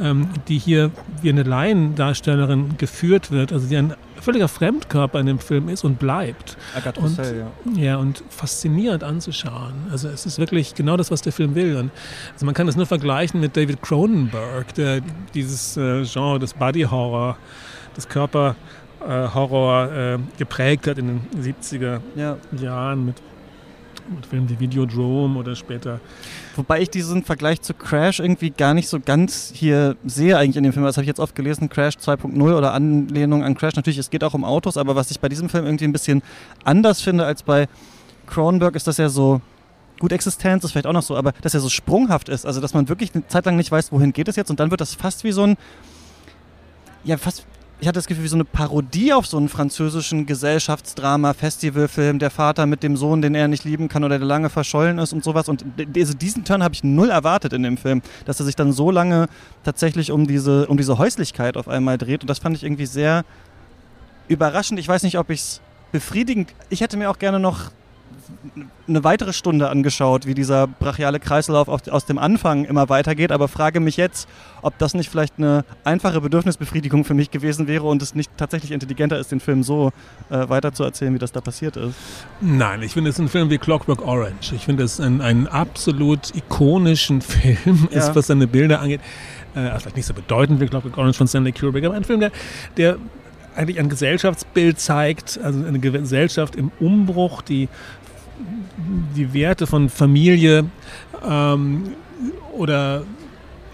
ähm, 0.00 0.28
die 0.48 0.58
hier 0.58 0.90
wie 1.20 1.30
eine 1.30 1.42
Laiendarstellerin 1.42 2.76
geführt 2.78 3.30
wird, 3.30 3.52
also 3.52 3.66
die 3.66 3.76
ein 3.76 3.94
völliger 4.20 4.48
Fremdkörper 4.48 5.18
in 5.20 5.26
dem 5.26 5.38
Film 5.38 5.68
ist 5.68 5.84
und 5.84 5.98
bleibt. 5.98 6.56
Agathe 6.76 7.00
und, 7.00 7.18
Roussel, 7.18 7.46
ja. 7.74 7.82
Ja, 7.82 7.96
und 7.96 8.22
faszinierend 8.28 9.02
anzuschauen. 9.02 9.72
Also 9.90 10.08
es 10.08 10.26
ist 10.26 10.38
wirklich 10.38 10.74
genau 10.74 10.96
das, 10.96 11.10
was 11.10 11.22
der 11.22 11.32
Film 11.32 11.54
will. 11.54 11.76
Und 11.76 11.90
also 12.32 12.46
man 12.46 12.54
kann 12.54 12.68
es 12.68 12.76
nur 12.76 12.86
vergleichen 12.86 13.40
mit 13.40 13.56
David 13.56 13.82
Cronenberg, 13.82 14.74
der 14.74 15.00
dieses 15.34 15.76
äh, 15.76 16.04
Genre 16.04 16.38
des 16.38 16.54
Body 16.54 16.82
Horror, 16.82 17.36
des 17.96 18.08
Körper 18.08 18.56
Horror 19.04 19.92
äh, 19.92 20.18
geprägt 20.38 20.86
hat 20.86 20.96
in 20.96 21.20
den 21.32 21.42
70er 21.42 22.00
ja. 22.14 22.36
Jahren 22.52 23.06
mit 23.06 23.16
mit 24.14 24.26
Filmen 24.26 24.48
wie 24.48 24.58
Videodrome 24.58 25.38
oder 25.38 25.54
später. 25.54 26.00
Wobei 26.56 26.82
ich 26.82 26.90
diesen 26.90 27.24
Vergleich 27.24 27.60
zu 27.60 27.74
Crash 27.74 28.20
irgendwie 28.20 28.50
gar 28.50 28.74
nicht 28.74 28.88
so 28.88 29.00
ganz 29.00 29.52
hier 29.54 29.96
sehe 30.04 30.36
eigentlich 30.36 30.56
in 30.56 30.64
dem 30.64 30.72
Film. 30.72 30.84
Das 30.84 30.96
habe 30.96 31.04
ich 31.04 31.08
jetzt 31.08 31.20
oft 31.20 31.34
gelesen, 31.34 31.68
Crash 31.68 31.94
2.0 31.94 32.56
oder 32.56 32.72
Anlehnung 32.72 33.44
an 33.44 33.54
Crash. 33.54 33.74
Natürlich, 33.76 33.98
es 33.98 34.10
geht 34.10 34.24
auch 34.24 34.34
um 34.34 34.44
Autos, 34.44 34.76
aber 34.76 34.96
was 34.96 35.10
ich 35.10 35.20
bei 35.20 35.28
diesem 35.28 35.48
Film 35.48 35.64
irgendwie 35.64 35.84
ein 35.84 35.92
bisschen 35.92 36.22
anders 36.64 37.00
finde 37.00 37.24
als 37.24 37.42
bei 37.42 37.68
Cronenberg, 38.26 38.76
ist, 38.76 38.86
dass 38.86 38.98
er 38.98 39.10
so 39.10 39.40
gut 39.98 40.12
Existenz 40.12 40.64
ist 40.64 40.72
vielleicht 40.72 40.86
auch 40.86 40.92
noch 40.92 41.02
so, 41.02 41.16
aber 41.16 41.32
dass 41.42 41.54
er 41.54 41.60
so 41.60 41.68
sprunghaft 41.68 42.28
ist. 42.28 42.44
Also, 42.44 42.60
dass 42.60 42.74
man 42.74 42.88
wirklich 42.88 43.14
eine 43.14 43.26
Zeit 43.28 43.46
lang 43.46 43.56
nicht 43.56 43.70
weiß, 43.70 43.92
wohin 43.92 44.12
geht 44.12 44.28
es 44.28 44.36
jetzt 44.36 44.50
und 44.50 44.58
dann 44.58 44.70
wird 44.70 44.80
das 44.80 44.94
fast 44.94 45.22
wie 45.24 45.32
so 45.32 45.44
ein 45.44 45.56
ja, 47.04 47.16
fast 47.16 47.46
ich 47.82 47.88
hatte 47.88 47.98
das 47.98 48.06
Gefühl, 48.06 48.22
wie 48.22 48.28
so 48.28 48.36
eine 48.36 48.44
Parodie 48.44 49.12
auf 49.12 49.26
so 49.26 49.36
einen 49.36 49.48
französischen 49.48 50.24
Gesellschaftsdrama, 50.24 51.34
Festivalfilm, 51.34 52.20
der 52.20 52.30
Vater 52.30 52.64
mit 52.64 52.84
dem 52.84 52.96
Sohn, 52.96 53.22
den 53.22 53.34
er 53.34 53.48
nicht 53.48 53.64
lieben 53.64 53.88
kann 53.88 54.04
oder 54.04 54.20
der 54.20 54.28
lange 54.28 54.50
verschollen 54.50 55.00
ist 55.00 55.12
und 55.12 55.24
sowas. 55.24 55.48
Und 55.48 55.64
also 55.96 56.14
diesen 56.14 56.44
Turn 56.44 56.62
habe 56.62 56.74
ich 56.74 56.84
null 56.84 57.10
erwartet 57.10 57.52
in 57.52 57.64
dem 57.64 57.76
Film, 57.76 58.00
dass 58.24 58.38
er 58.38 58.46
sich 58.46 58.54
dann 58.54 58.72
so 58.72 58.92
lange 58.92 59.26
tatsächlich 59.64 60.12
um 60.12 60.28
diese, 60.28 60.68
um 60.68 60.76
diese 60.76 60.96
Häuslichkeit 60.96 61.56
auf 61.56 61.66
einmal 61.66 61.98
dreht. 61.98 62.20
Und 62.20 62.30
das 62.30 62.38
fand 62.38 62.56
ich 62.56 62.62
irgendwie 62.62 62.86
sehr 62.86 63.24
überraschend. 64.28 64.78
Ich 64.78 64.86
weiß 64.86 65.02
nicht, 65.02 65.18
ob 65.18 65.30
ich 65.30 65.40
es 65.40 65.60
befriedigend. 65.90 66.54
Ich 66.70 66.82
hätte 66.82 66.96
mir 66.96 67.10
auch 67.10 67.18
gerne 67.18 67.40
noch 67.40 67.72
eine 68.88 69.04
weitere 69.04 69.32
Stunde 69.32 69.68
angeschaut, 69.68 70.26
wie 70.26 70.34
dieser 70.34 70.66
brachiale 70.66 71.20
Kreislauf 71.20 71.68
aus 71.68 72.04
dem 72.04 72.18
Anfang 72.18 72.64
immer 72.64 72.88
weitergeht, 72.88 73.32
aber 73.32 73.48
frage 73.48 73.80
mich 73.80 73.96
jetzt, 73.96 74.28
ob 74.62 74.76
das 74.78 74.94
nicht 74.94 75.10
vielleicht 75.10 75.34
eine 75.38 75.64
einfache 75.84 76.20
Bedürfnisbefriedigung 76.20 77.04
für 77.04 77.14
mich 77.14 77.30
gewesen 77.30 77.68
wäre 77.68 77.84
und 77.84 78.02
es 78.02 78.14
nicht 78.14 78.30
tatsächlich 78.36 78.72
intelligenter 78.72 79.18
ist, 79.18 79.32
den 79.32 79.40
Film 79.40 79.62
so 79.62 79.92
äh, 80.30 80.48
weiterzuerzählen, 80.48 81.14
wie 81.14 81.18
das 81.18 81.32
da 81.32 81.40
passiert 81.40 81.76
ist. 81.76 81.94
Nein, 82.40 82.82
ich 82.82 82.92
finde 82.92 83.10
es 83.10 83.18
ein 83.18 83.28
Film 83.28 83.50
wie 83.50 83.58
Clockwork 83.58 84.06
Orange. 84.06 84.52
Ich 84.54 84.64
finde 84.64 84.84
es 84.84 85.00
einen, 85.00 85.20
einen 85.20 85.46
absolut 85.46 86.34
ikonischen 86.34 87.20
Film, 87.22 87.88
ja. 87.90 87.98
ist, 87.98 88.14
was 88.14 88.26
seine 88.26 88.46
Bilder 88.46 88.80
angeht. 88.80 89.00
Äh, 89.54 89.78
vielleicht 89.78 89.96
nicht 89.96 90.06
so 90.06 90.14
bedeutend 90.14 90.60
wie 90.60 90.66
Clockwork 90.66 90.96
Orange 90.98 91.16
von 91.16 91.28
Stanley 91.28 91.52
Kubrick, 91.52 91.84
aber 91.84 91.94
ein 91.94 92.04
Film, 92.04 92.20
der, 92.20 92.32
der 92.76 92.98
eigentlich 93.56 93.78
ein 93.78 93.88
Gesellschaftsbild 93.88 94.78
zeigt, 94.78 95.38
also 95.42 95.64
eine 95.64 95.78
Gesellschaft 95.78 96.56
im 96.56 96.70
Umbruch, 96.80 97.42
die 97.42 97.68
die 99.16 99.32
Werte 99.32 99.66
von 99.66 99.88
Familie 99.88 100.64
ähm, 101.26 101.94
oder 102.52 103.04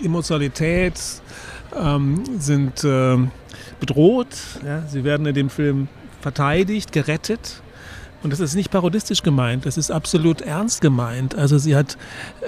Emotionalität 0.03 1.01
ähm, 1.77 2.23
sind 2.39 2.85
äh, 2.85 3.17
bedroht. 3.81 4.29
Ja? 4.65 4.83
Sie 4.87 5.05
werden 5.05 5.27
in 5.27 5.35
dem 5.35 5.51
Film 5.51 5.89
verteidigt, 6.21 6.93
gerettet. 6.93 7.63
Und 8.23 8.33
das 8.33 8.41
ist 8.41 8.57
nicht 8.57 8.73
parodistisch 8.73 9.23
gemeint, 9.23 9.65
das 9.65 9.79
ist 9.79 9.93
absolut 9.93 10.41
ernst 10.41 10.81
gemeint. 10.81 11.37
Also 11.37 11.57
sie 11.57 11.77
hat 11.77 11.97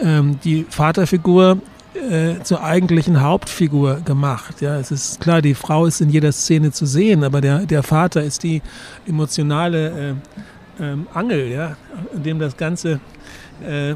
ähm, 0.00 0.40
die 0.43 0.67
Vaterfigur 0.69 1.59
äh, 1.95 2.43
zur 2.43 2.64
eigentlichen 2.64 3.21
Hauptfigur 3.21 4.00
gemacht. 4.05 4.61
Ja, 4.61 4.76
es 4.76 4.90
ist 4.90 5.21
klar, 5.21 5.43
die 5.43 5.55
Frau 5.55 5.87
ist 5.87 6.00
in 6.00 6.11
jeder 6.11 6.33
Szene 6.33 6.73
zu 6.73 6.87
sehen, 6.87 7.23
aber 7.23 7.40
der, 7.40 7.67
der 7.67 7.85
Vater 7.85 8.23
ist 8.23 8.43
die 8.43 8.62
emotionale 9.07 10.11
äh, 10.11 10.14
ähm, 10.80 11.06
Angel, 11.14 11.49
ja, 11.49 11.76
in 12.14 12.22
dem 12.22 12.38
das 12.38 12.56
Ganze 12.56 13.00
äh, 13.66 13.94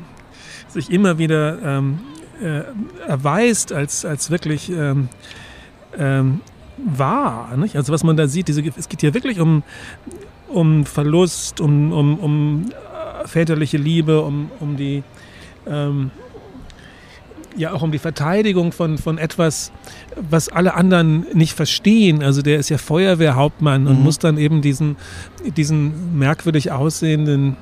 sich 0.69 0.91
immer 0.91 1.19
wieder 1.19 1.59
ähm, 1.63 2.01
äh, 2.43 2.63
erweist 3.07 3.73
als, 3.73 4.05
als 4.05 4.31
wirklich 4.31 4.71
ähm, 4.71 5.09
ähm, 5.97 6.41
wahr. 6.77 7.57
Nicht? 7.57 7.77
Also 7.77 7.93
was 7.93 8.05
man 8.05 8.17
da 8.17 8.27
sieht, 8.27 8.49
diese, 8.49 8.63
es 8.63 8.89
geht 8.89 9.01
hier 9.01 9.15
wirklich 9.15 9.41
um, 9.41 9.63
um 10.49 10.85
Verlust, 10.85 11.61
um, 11.61 11.93
um, 11.93 12.19
um 12.19 12.67
äh, 12.71 13.27
väterliche 13.27 13.77
Liebe, 13.77 14.21
um, 14.21 14.51
um 14.61 14.77
die 14.77 15.03
ähm, 15.67 16.11
ja 17.57 17.73
auch 17.73 17.83
um 17.83 17.93
die 17.93 17.99
Verteidigung 17.99 18.73
von, 18.73 18.99
von 18.99 19.19
etwas, 19.19 19.73
was 20.29 20.49
alle 20.49 20.75
anderen 20.75 21.27
nicht 21.33 21.55
verstehen. 21.55 22.23
Also 22.23 22.43
der 22.43 22.59
ist 22.59 22.69
ja 22.69 22.79
Feuerwehrhauptmann 22.79 23.87
und 23.87 23.99
mhm. 23.99 24.05
muss 24.05 24.19
dann 24.19 24.39
eben 24.39 24.63
diesen, 24.63 24.97
diesen 25.57 26.19
merkwürdig 26.19 26.73
aussehenden 26.73 27.57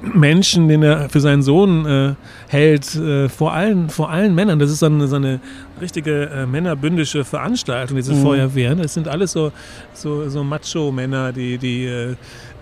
Menschen, 0.00 0.68
den 0.68 0.82
er 0.82 1.08
für 1.08 1.20
seinen 1.20 1.42
Sohn 1.42 1.86
äh, 1.86 2.14
hält, 2.48 2.94
äh, 2.96 3.28
vor, 3.28 3.52
allen, 3.52 3.88
vor 3.88 4.10
allen 4.10 4.34
Männern. 4.34 4.58
Das 4.58 4.70
ist 4.70 4.80
so 4.80 4.86
eine, 4.86 5.06
so 5.06 5.16
eine 5.16 5.40
richtige 5.80 6.28
äh, 6.30 6.46
männerbündische 6.46 7.24
Veranstaltung, 7.24 7.96
diese 7.96 8.14
mhm. 8.14 8.22
Feuerwehren. 8.22 8.78
Das 8.78 8.94
sind 8.94 9.06
alles 9.06 9.32
so, 9.32 9.52
so, 9.92 10.28
so 10.28 10.42
Macho-Männer, 10.42 11.32
die, 11.32 11.58
die, 11.58 11.86
äh, 11.86 12.16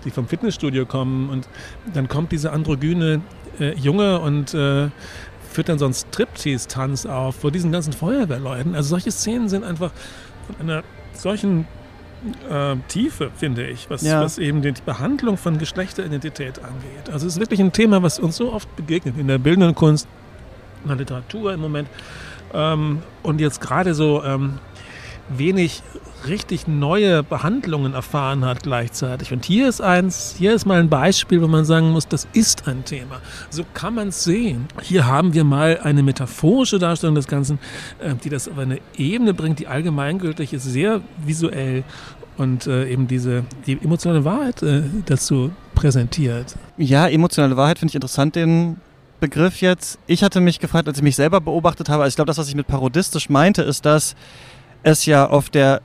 die 0.05 0.11
vom 0.11 0.27
Fitnessstudio 0.27 0.85
kommen. 0.85 1.29
Und 1.29 1.47
dann 1.93 2.07
kommt 2.07 2.31
dieser 2.31 2.53
androgyne 2.53 3.21
äh, 3.59 3.73
Junge 3.75 4.19
und 4.19 4.53
äh, 4.53 4.89
führt 5.51 5.69
dann 5.69 5.79
so 5.79 5.85
einen 5.85 5.93
Striptease-Tanz 5.93 7.05
auf 7.05 7.35
vor 7.35 7.51
diesen 7.51 7.71
ganzen 7.71 7.93
Feuerwehrleuten. 7.93 8.75
Also 8.75 8.89
solche 8.89 9.11
Szenen 9.11 9.49
sind 9.49 9.63
einfach 9.63 9.91
von 10.47 10.55
einer 10.59 10.83
solchen 11.13 11.67
äh, 12.49 12.75
Tiefe, 12.87 13.31
finde 13.35 13.67
ich, 13.67 13.89
was, 13.89 14.01
ja. 14.01 14.21
was 14.21 14.37
eben 14.37 14.61
die 14.61 14.73
Behandlung 14.85 15.37
von 15.37 15.57
Geschlechteridentität 15.57 16.59
angeht. 16.59 17.11
Also 17.11 17.27
es 17.27 17.33
ist 17.33 17.39
wirklich 17.39 17.59
ein 17.59 17.71
Thema, 17.71 18.03
was 18.03 18.19
uns 18.19 18.37
so 18.37 18.53
oft 18.53 18.73
begegnet 18.75 19.17
in 19.17 19.27
der 19.27 19.37
bildenden 19.37 19.75
Kunst, 19.75 20.07
in 20.83 20.89
der 20.89 20.97
Literatur 20.97 21.53
im 21.53 21.59
Moment. 21.59 21.89
Ähm, 22.53 23.01
und 23.23 23.41
jetzt 23.41 23.61
gerade 23.61 23.93
so 23.93 24.23
ähm, 24.23 24.59
wenig 25.29 25.83
richtig 26.27 26.67
neue 26.67 27.23
Behandlungen 27.23 27.93
erfahren 27.93 28.45
hat 28.45 28.63
gleichzeitig. 28.63 29.31
Und 29.33 29.45
hier 29.45 29.67
ist 29.67 29.81
eins, 29.81 30.35
hier 30.37 30.53
ist 30.53 30.65
mal 30.65 30.79
ein 30.79 30.89
Beispiel, 30.89 31.41
wo 31.41 31.47
man 31.47 31.65
sagen 31.65 31.91
muss, 31.91 32.07
das 32.07 32.27
ist 32.33 32.67
ein 32.67 32.85
Thema. 32.85 33.21
So 33.49 33.63
kann 33.73 33.95
man 33.95 34.09
es 34.09 34.23
sehen. 34.23 34.67
Hier 34.81 35.07
haben 35.07 35.33
wir 35.33 35.43
mal 35.43 35.79
eine 35.83 36.03
metaphorische 36.03 36.79
Darstellung 36.79 37.15
des 37.15 37.27
Ganzen, 37.27 37.59
äh, 37.99 38.13
die 38.15 38.29
das 38.29 38.47
auf 38.47 38.57
eine 38.57 38.79
Ebene 38.95 39.33
bringt, 39.33 39.59
die 39.59 39.67
allgemeingültig 39.67 40.53
ist, 40.53 40.65
sehr 40.65 41.01
visuell 41.25 41.83
und 42.37 42.67
äh, 42.67 42.89
eben 42.89 43.07
diese 43.07 43.43
die 43.65 43.77
emotionale 43.81 44.25
Wahrheit 44.25 44.63
äh, 44.63 44.83
dazu 45.05 45.51
präsentiert. 45.75 46.55
Ja, 46.77 47.07
emotionale 47.07 47.57
Wahrheit 47.57 47.79
finde 47.79 47.91
ich 47.91 47.95
interessant, 47.95 48.35
den 48.35 48.77
Begriff 49.19 49.61
jetzt. 49.61 49.99
Ich 50.07 50.23
hatte 50.23 50.41
mich 50.41 50.59
gefragt, 50.59 50.87
als 50.87 50.97
ich 50.97 51.03
mich 51.03 51.15
selber 51.15 51.41
beobachtet 51.41 51.89
habe, 51.89 52.03
also 52.03 52.09
ich 52.09 52.15
glaube, 52.15 52.27
das, 52.27 52.37
was 52.37 52.47
ich 52.47 52.55
mit 52.55 52.67
parodistisch 52.67 53.29
meinte, 53.29 53.61
ist, 53.61 53.85
dass 53.85 54.15
es 54.83 55.05
ja 55.05 55.27
auf 55.27 55.49
der 55.49 55.81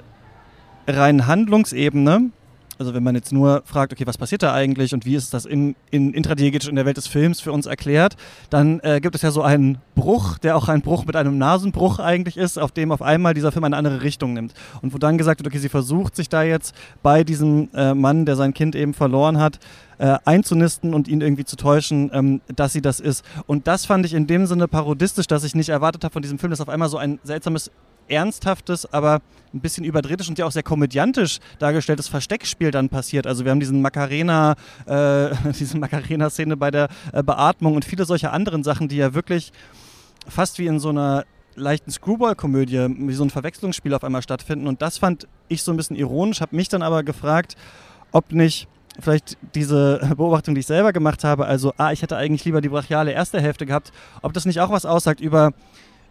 reinen 0.86 1.26
Handlungsebene, 1.26 2.30
also 2.78 2.92
wenn 2.92 3.02
man 3.02 3.14
jetzt 3.14 3.32
nur 3.32 3.62
fragt, 3.64 3.92
okay, 3.92 4.06
was 4.06 4.18
passiert 4.18 4.42
da 4.42 4.52
eigentlich 4.52 4.92
und 4.92 5.06
wie 5.06 5.14
ist 5.14 5.32
das 5.32 5.46
in, 5.46 5.76
in 5.90 6.12
intradiegetisch 6.12 6.68
in 6.68 6.76
der 6.76 6.84
Welt 6.84 6.96
des 6.96 7.06
Films 7.06 7.40
für 7.40 7.52
uns 7.52 7.66
erklärt, 7.66 8.16
dann 8.50 8.80
äh, 8.80 9.00
gibt 9.00 9.14
es 9.14 9.22
ja 9.22 9.30
so 9.30 9.42
einen 9.42 9.78
Bruch, 9.94 10.38
der 10.38 10.56
auch 10.56 10.68
ein 10.68 10.82
Bruch 10.82 11.06
mit 11.06 11.16
einem 11.16 11.38
Nasenbruch 11.38 11.98
eigentlich 11.98 12.36
ist, 12.36 12.58
auf 12.58 12.72
dem 12.72 12.92
auf 12.92 13.00
einmal 13.00 13.32
dieser 13.34 13.50
Film 13.50 13.64
eine 13.64 13.76
andere 13.76 14.02
Richtung 14.02 14.34
nimmt. 14.34 14.52
Und 14.82 14.92
wo 14.92 14.98
dann 14.98 15.16
gesagt 15.16 15.40
wird, 15.40 15.46
okay, 15.46 15.58
sie 15.58 15.70
versucht 15.70 16.16
sich 16.16 16.28
da 16.28 16.42
jetzt 16.42 16.74
bei 17.02 17.24
diesem 17.24 17.70
äh, 17.74 17.94
Mann, 17.94 18.26
der 18.26 18.36
sein 18.36 18.52
Kind 18.52 18.74
eben 18.74 18.92
verloren 18.92 19.38
hat, 19.38 19.58
äh, 19.98 20.18
einzunisten 20.24 20.94
und 20.94 21.08
ihn 21.08 21.20
irgendwie 21.20 21.44
zu 21.44 21.56
täuschen, 21.56 22.10
ähm, 22.12 22.40
dass 22.54 22.72
sie 22.72 22.82
das 22.82 23.00
ist. 23.00 23.24
Und 23.46 23.66
das 23.66 23.86
fand 23.86 24.06
ich 24.06 24.14
in 24.14 24.26
dem 24.26 24.46
Sinne 24.46 24.68
parodistisch, 24.68 25.26
dass 25.26 25.44
ich 25.44 25.54
nicht 25.54 25.68
erwartet 25.68 26.04
habe 26.04 26.12
von 26.12 26.22
diesem 26.22 26.38
Film, 26.38 26.50
dass 26.50 26.60
auf 26.60 26.68
einmal 26.68 26.88
so 26.88 26.98
ein 26.98 27.18
seltsames 27.22 27.70
ernsthaftes, 28.08 28.92
aber 28.92 29.20
ein 29.52 29.60
bisschen 29.60 29.84
überdrehtes 29.84 30.28
und 30.28 30.38
ja 30.38 30.46
auch 30.46 30.52
sehr 30.52 30.62
komödiantisch 30.62 31.38
dargestelltes 31.58 32.08
Versteckspiel 32.08 32.70
dann 32.70 32.88
passiert. 32.88 33.26
Also 33.26 33.44
wir 33.44 33.50
haben 33.50 33.60
diesen 33.60 33.82
Macarena, 33.82 34.54
äh, 34.86 35.30
diese 35.58 35.78
Macarena-Szene 35.78 36.56
bei 36.56 36.70
der 36.70 36.88
äh, 37.12 37.22
Beatmung 37.22 37.74
und 37.74 37.84
viele 37.84 38.04
solche 38.04 38.30
anderen 38.30 38.64
Sachen, 38.64 38.88
die 38.88 38.96
ja 38.96 39.14
wirklich 39.14 39.52
fast 40.28 40.58
wie 40.58 40.66
in 40.66 40.78
so 40.78 40.90
einer 40.90 41.24
leichten 41.54 41.90
Screwball-Komödie, 41.90 42.86
wie 42.98 43.14
so 43.14 43.24
ein 43.24 43.30
Verwechslungsspiel 43.30 43.94
auf 43.94 44.04
einmal 44.04 44.22
stattfinden. 44.22 44.66
Und 44.66 44.82
das 44.82 44.98
fand 44.98 45.26
ich 45.48 45.62
so 45.62 45.72
ein 45.72 45.76
bisschen 45.76 45.96
ironisch, 45.96 46.40
habe 46.40 46.54
mich 46.54 46.68
dann 46.68 46.82
aber 46.82 47.02
gefragt, 47.02 47.56
ob 48.12 48.32
nicht 48.32 48.68
vielleicht 49.00 49.36
diese 49.54 50.00
Beobachtung, 50.16 50.54
die 50.54 50.60
ich 50.60 50.66
selber 50.66 50.92
gemacht 50.92 51.24
habe, 51.24 51.46
also, 51.46 51.72
ah, 51.76 51.92
ich 51.92 52.02
hätte 52.02 52.16
eigentlich 52.16 52.44
lieber 52.44 52.60
die 52.60 52.68
brachiale 52.68 53.12
erste 53.12 53.40
Hälfte 53.40 53.66
gehabt, 53.66 53.92
ob 54.22 54.32
das 54.32 54.44
nicht 54.44 54.60
auch 54.60 54.70
was 54.70 54.86
aussagt 54.86 55.20
über 55.20 55.52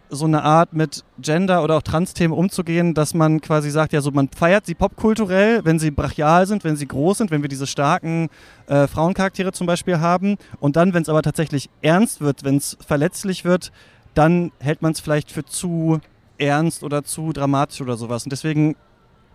so 0.08 0.24
eine 0.24 0.42
Art 0.42 0.72
mit 0.72 1.04
Gender 1.18 1.62
oder 1.62 1.76
auch 1.76 1.82
Trans-Themen 1.82 2.32
umzugehen, 2.32 2.94
dass 2.94 3.14
man 3.14 3.40
quasi 3.40 3.70
sagt, 3.70 3.92
ja, 3.92 4.00
so 4.00 4.10
man 4.10 4.28
feiert 4.28 4.66
sie 4.66 4.74
popkulturell, 4.74 5.64
wenn 5.64 5.78
sie 5.78 5.90
brachial 5.90 6.46
sind, 6.46 6.64
wenn 6.64 6.76
sie 6.76 6.86
groß 6.86 7.18
sind, 7.18 7.30
wenn 7.30 7.42
wir 7.42 7.48
diese 7.48 7.66
starken 7.66 8.28
äh, 8.66 8.86
Frauencharaktere 8.86 9.52
zum 9.52 9.66
Beispiel 9.66 10.00
haben. 10.00 10.36
Und 10.60 10.76
dann, 10.76 10.94
wenn 10.94 11.02
es 11.02 11.08
aber 11.08 11.22
tatsächlich 11.22 11.70
ernst 11.82 12.20
wird, 12.20 12.44
wenn 12.44 12.56
es 12.56 12.76
verletzlich 12.86 13.44
wird, 13.44 13.72
dann 14.14 14.52
hält 14.60 14.82
man 14.82 14.92
es 14.92 15.00
vielleicht 15.00 15.30
für 15.30 15.44
zu 15.44 16.00
ernst 16.38 16.82
oder 16.82 17.04
zu 17.04 17.32
dramatisch 17.32 17.80
oder 17.80 17.96
sowas. 17.96 18.24
Und 18.24 18.30
deswegen, 18.30 18.76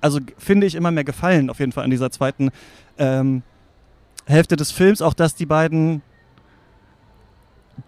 also 0.01 0.19
finde 0.37 0.67
ich 0.67 0.75
immer 0.75 0.91
mehr 0.91 1.03
Gefallen 1.03 1.49
auf 1.49 1.59
jeden 1.59 1.71
Fall 1.71 1.83
an 1.83 1.91
dieser 1.91 2.11
zweiten 2.11 2.49
ähm, 2.97 3.43
Hälfte 4.25 4.55
des 4.55 4.71
Films, 4.71 5.01
auch 5.01 5.13
dass 5.13 5.35
die 5.35 5.45
beiden 5.45 6.01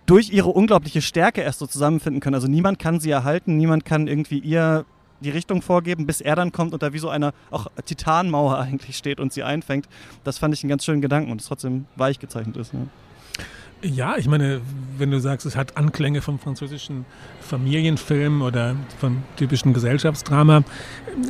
durch 0.05 0.31
ihre 0.31 0.49
unglaubliche 0.49 1.01
Stärke 1.01 1.41
erst 1.41 1.59
so 1.59 1.67
zusammenfinden 1.67 2.21
können. 2.21 2.35
Also 2.35 2.47
niemand 2.47 2.79
kann 2.79 2.99
sie 2.99 3.11
erhalten, 3.11 3.57
niemand 3.57 3.85
kann 3.85 4.07
irgendwie 4.07 4.39
ihr 4.39 4.85
die 5.21 5.29
Richtung 5.29 5.61
vorgeben, 5.61 6.05
bis 6.05 6.21
er 6.21 6.35
dann 6.35 6.51
kommt 6.51 6.73
und 6.73 6.83
da 6.83 6.93
wie 6.93 6.99
so 6.99 7.09
eine 7.09 7.33
auch 7.49 7.67
Titanmauer 7.85 8.57
eigentlich 8.59 8.97
steht 8.97 9.19
und 9.19 9.33
sie 9.33 9.43
einfängt. 9.43 9.87
Das 10.23 10.37
fand 10.37 10.53
ich 10.53 10.63
einen 10.63 10.69
ganz 10.69 10.85
schönen 10.85 11.01
Gedanken 11.01 11.31
und 11.31 11.41
es 11.41 11.47
trotzdem 11.47 11.85
weich 11.95 12.19
gezeichnet 12.19 12.57
ist. 12.57 12.73
Ne? 12.73 12.87
Ja, 13.83 14.15
ich 14.17 14.27
meine, 14.27 14.61
wenn 14.97 15.11
du 15.11 15.19
sagst, 15.19 15.45
es 15.45 15.57
hat 15.57 15.75
Anklänge 15.75 16.21
vom 16.21 16.39
französischen 16.39 17.05
Familienfilm 17.41 18.41
oder 18.41 18.77
vom 18.97 19.23
typischen 19.35 19.73
Gesellschaftsdrama, 19.73 20.63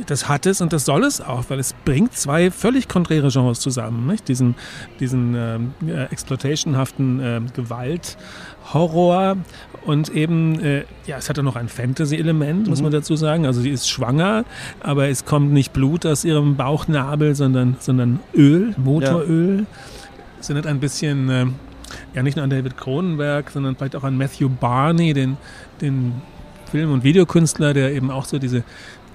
das 0.06 0.28
hat 0.28 0.46
es 0.46 0.60
und 0.60 0.72
das 0.72 0.84
soll 0.84 1.02
es 1.02 1.20
auch, 1.20 1.44
weil 1.48 1.58
es 1.58 1.72
bringt 1.84 2.14
zwei 2.14 2.52
völlig 2.52 2.88
konträre 2.88 3.30
Genres 3.30 3.58
zusammen. 3.58 4.06
Nicht? 4.06 4.28
Diesen, 4.28 4.54
diesen 5.00 5.34
äh, 5.34 6.04
exploitationhaften 6.10 7.20
äh, 7.20 7.40
Gewalt, 7.54 8.16
Horror 8.72 9.36
und 9.84 10.14
eben, 10.14 10.60
äh, 10.60 10.84
ja, 11.06 11.18
es 11.18 11.28
hat 11.28 11.36
ja 11.36 11.42
noch 11.42 11.56
ein 11.56 11.68
Fantasy-Element, 11.68 12.68
muss 12.68 12.82
man 12.82 12.90
mhm. 12.90 12.96
dazu 12.96 13.16
sagen. 13.16 13.46
Also 13.46 13.62
sie 13.62 13.70
ist 13.70 13.88
schwanger, 13.88 14.44
aber 14.80 15.08
es 15.08 15.24
kommt 15.24 15.52
nicht 15.52 15.72
Blut 15.72 16.06
aus 16.06 16.24
ihrem 16.24 16.56
Bauchnabel, 16.56 17.34
sondern, 17.34 17.76
sondern 17.80 18.20
Öl, 18.32 18.74
Motoröl. 18.76 19.60
Ja. 19.60 19.66
Es 20.38 20.50
erinnert 20.50 20.66
ein 20.66 20.78
bisschen 20.78 21.28
äh, 21.30 21.46
ja 22.14 22.22
nicht 22.22 22.36
nur 22.36 22.44
an 22.44 22.50
David 22.50 22.76
Cronenberg, 22.76 23.50
sondern 23.50 23.76
vielleicht 23.76 23.96
auch 23.96 24.04
an 24.04 24.16
Matthew 24.16 24.48
Barney, 24.48 25.12
den, 25.12 25.36
den 25.80 26.12
Film- 26.70 26.92
und 26.92 27.04
Videokünstler, 27.04 27.74
der 27.74 27.92
eben 27.92 28.10
auch 28.10 28.24
so 28.24 28.38
diese 28.38 28.64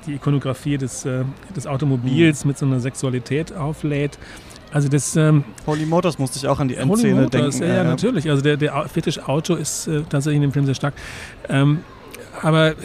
die 0.06 0.14
Ikonografie 0.16 0.78
des, 0.78 1.06
äh, 1.06 1.24
des 1.56 1.68
Automobils 1.68 2.44
mhm. 2.44 2.50
mit 2.50 2.58
so 2.58 2.66
einer 2.66 2.80
Sexualität 2.80 3.54
auflädt. 3.54 4.18
Also 4.72 4.88
das 4.88 5.16
ähm, 5.16 5.44
Holy 5.66 5.86
Motors 5.86 6.20
musste 6.20 6.38
ich 6.38 6.48
auch 6.48 6.60
an 6.60 6.68
die 6.68 6.76
Endszene 6.76 7.14
Holy 7.14 7.24
Motors, 7.24 7.58
denken. 7.58 7.76
Ja, 7.76 7.84
ja, 7.84 7.84
natürlich. 7.84 8.30
Also 8.30 8.42
der, 8.44 8.56
der 8.56 8.88
Fetisch 8.88 9.20
Auto 9.20 9.56
ist 9.56 9.88
äh, 9.88 10.04
tatsächlich 10.10 10.38
in 10.38 10.44
dem 10.44 10.52
Film 10.52 10.66
sehr 10.66 10.76
stark. 10.76 10.94
Ähm, 11.48 11.80
aber 12.42 12.76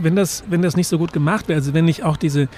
wenn 0.00 0.16
das, 0.16 0.44
wenn 0.48 0.62
das 0.62 0.76
nicht 0.76 0.88
so 0.88 0.98
gut 0.98 1.12
gemacht 1.12 1.48
wäre, 1.48 1.58
also 1.58 1.74
wenn 1.74 1.84
nicht 1.84 2.04
auch 2.04 2.16
diese 2.16 2.48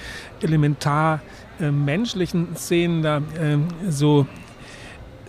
elementar 0.41 1.21
äh, 1.61 1.71
menschlichen 1.71 2.57
Szenen 2.57 3.03
da 3.03 3.19
äh, 3.19 3.59
so 3.89 4.27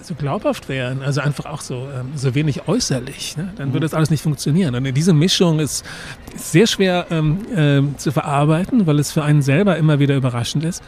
so 0.02 0.16
glaubhaft 0.16 0.70
wären, 0.70 1.02
also 1.02 1.22
einfach 1.22 1.46
auch 1.46 1.62
so, 1.62 1.88
ähm, 1.94 2.12
so 2.16 2.36
wenig 2.36 2.68
äußerlich, 2.68 3.38
ne? 3.38 3.54
dann 3.56 3.74
würde 3.74 3.86
das 3.86 3.94
alles 3.94 4.10
nicht 4.10 4.24
funktionieren. 4.24 4.76
Und 4.76 4.84
diese 4.96 5.14
Mischung 5.14 5.60
ist, 5.60 5.86
ist 6.34 6.52
sehr 6.52 6.68
schwer 6.68 7.08
ähm, 7.10 7.40
äh, 7.56 7.98
zu 7.98 8.12
verarbeiten, 8.12 8.88
weil 8.88 9.00
es 9.00 9.12
für 9.12 9.24
einen 9.24 9.42
selber 9.42 9.78
immer 9.78 10.00
wieder 10.00 10.16
überraschend 10.16 10.64
ist. 10.64 10.84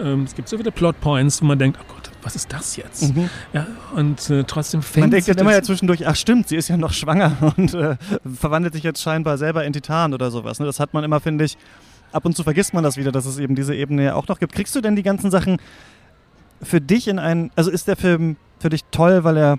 Ähm, 0.00 0.24
es 0.24 0.34
gibt 0.34 0.48
so 0.48 0.56
viele 0.56 0.72
Plotpoints, 0.72 1.42
wo 1.42 1.46
man 1.46 1.58
denkt, 1.58 1.78
oh 1.80 1.94
Gott, 1.94 2.10
was 2.22 2.36
ist 2.36 2.52
das 2.52 2.76
jetzt? 2.76 3.14
Mhm. 3.14 3.30
Ja, 3.52 3.66
und 3.94 4.28
äh, 4.30 4.44
trotzdem 4.44 4.82
fängt 4.82 5.04
Man 5.04 5.10
denkt 5.10 5.28
dann 5.28 5.38
immer 5.38 5.52
ja 5.52 5.62
zwischendurch, 5.62 6.06
ach 6.06 6.16
stimmt, 6.16 6.48
sie 6.48 6.56
ist 6.56 6.68
ja 6.68 6.76
noch 6.76 6.92
schwanger 6.92 7.36
und 7.56 7.74
äh, 7.74 7.96
verwandelt 8.34 8.74
sich 8.74 8.82
jetzt 8.82 9.02
scheinbar 9.02 9.38
selber 9.38 9.64
in 9.64 9.72
Titan 9.72 10.14
oder 10.14 10.30
sowas. 10.30 10.58
Ne? 10.58 10.66
Das 10.66 10.80
hat 10.80 10.94
man 10.94 11.04
immer, 11.04 11.20
finde 11.20 11.44
ich, 11.44 11.56
ab 12.12 12.24
und 12.24 12.36
zu 12.36 12.42
vergisst 12.42 12.74
man 12.74 12.84
das 12.84 12.96
wieder, 12.96 13.12
dass 13.12 13.26
es 13.26 13.38
eben 13.38 13.54
diese 13.54 13.74
Ebene 13.74 14.04
ja 14.04 14.14
auch 14.14 14.28
noch 14.28 14.38
gibt. 14.38 14.52
Kriegst 14.52 14.74
du 14.74 14.80
denn 14.80 14.96
die 14.96 15.02
ganzen 15.02 15.30
Sachen 15.30 15.58
für 16.62 16.80
dich 16.80 17.08
in 17.08 17.18
einen, 17.18 17.50
also 17.54 17.70
ist 17.70 17.88
der 17.88 17.96
Film 17.96 18.36
für 18.58 18.68
dich 18.68 18.84
toll, 18.90 19.24
weil 19.24 19.36
er 19.36 19.58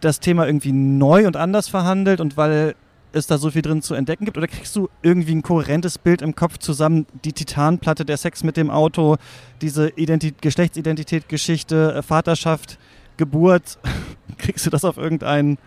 das 0.00 0.20
Thema 0.20 0.46
irgendwie 0.46 0.72
neu 0.72 1.26
und 1.26 1.36
anders 1.36 1.68
verhandelt 1.68 2.20
und 2.20 2.36
weil 2.36 2.74
es 3.12 3.26
da 3.26 3.38
so 3.38 3.50
viel 3.50 3.62
drin 3.62 3.82
zu 3.82 3.94
entdecken 3.94 4.24
gibt? 4.24 4.36
Oder 4.36 4.46
kriegst 4.46 4.74
du 4.76 4.88
irgendwie 5.02 5.34
ein 5.34 5.42
kohärentes 5.42 5.98
Bild 5.98 6.22
im 6.22 6.34
Kopf 6.34 6.58
zusammen? 6.58 7.06
Die 7.24 7.32
Titanplatte, 7.32 8.04
der 8.04 8.16
Sex 8.16 8.44
mit 8.44 8.56
dem 8.56 8.70
Auto, 8.70 9.16
diese 9.60 9.90
Identi 9.90 10.34
Geschlechtsidentität, 10.40 11.28
Geschichte, 11.28 11.94
äh, 11.94 12.02
Vaterschaft, 12.02 12.78
Geburt. 13.16 13.78
Kriegst 14.38 14.66
du 14.66 14.70
das 14.70 14.84
auf 14.84 14.96
irgendein 14.96 15.58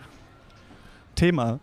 Thema? 1.14 1.60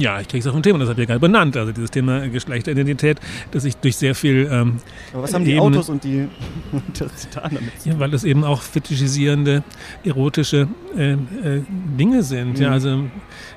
Ja, 0.00 0.20
ich 0.20 0.26
kriege 0.28 0.40
es 0.40 0.46
auf 0.48 0.54
ein 0.56 0.62
Thema, 0.62 0.78
das 0.80 0.88
habe 0.88 1.00
ich 1.00 1.08
ja 1.08 1.14
gerade 1.14 1.20
benannt. 1.20 1.56
Also 1.56 1.70
dieses 1.72 1.90
Thema 1.90 2.28
Geschlechteridentität, 2.28 3.20
das 3.52 3.62
sich 3.62 3.76
durch 3.76 3.96
sehr 3.96 4.14
viel, 4.14 4.48
ähm, 4.50 4.76
Aber 5.12 5.22
was 5.22 5.32
haben 5.34 5.44
die 5.44 5.52
Ebene- 5.52 5.62
Autos 5.76 5.88
und 5.88 6.02
die 6.02 6.26
Titan 6.92 7.50
damit? 7.54 7.72
ja, 7.84 7.98
weil 7.98 8.10
das 8.10 8.24
eben 8.24 8.42
auch 8.44 8.62
fetischisierende, 8.62 9.62
erotische 10.04 10.66
äh, 10.96 11.12
äh, 11.12 11.16
Dinge 11.98 12.22
sind. 12.22 12.58
Ja, 12.58 12.68
Mhm. 12.68 12.72
also 12.74 13.04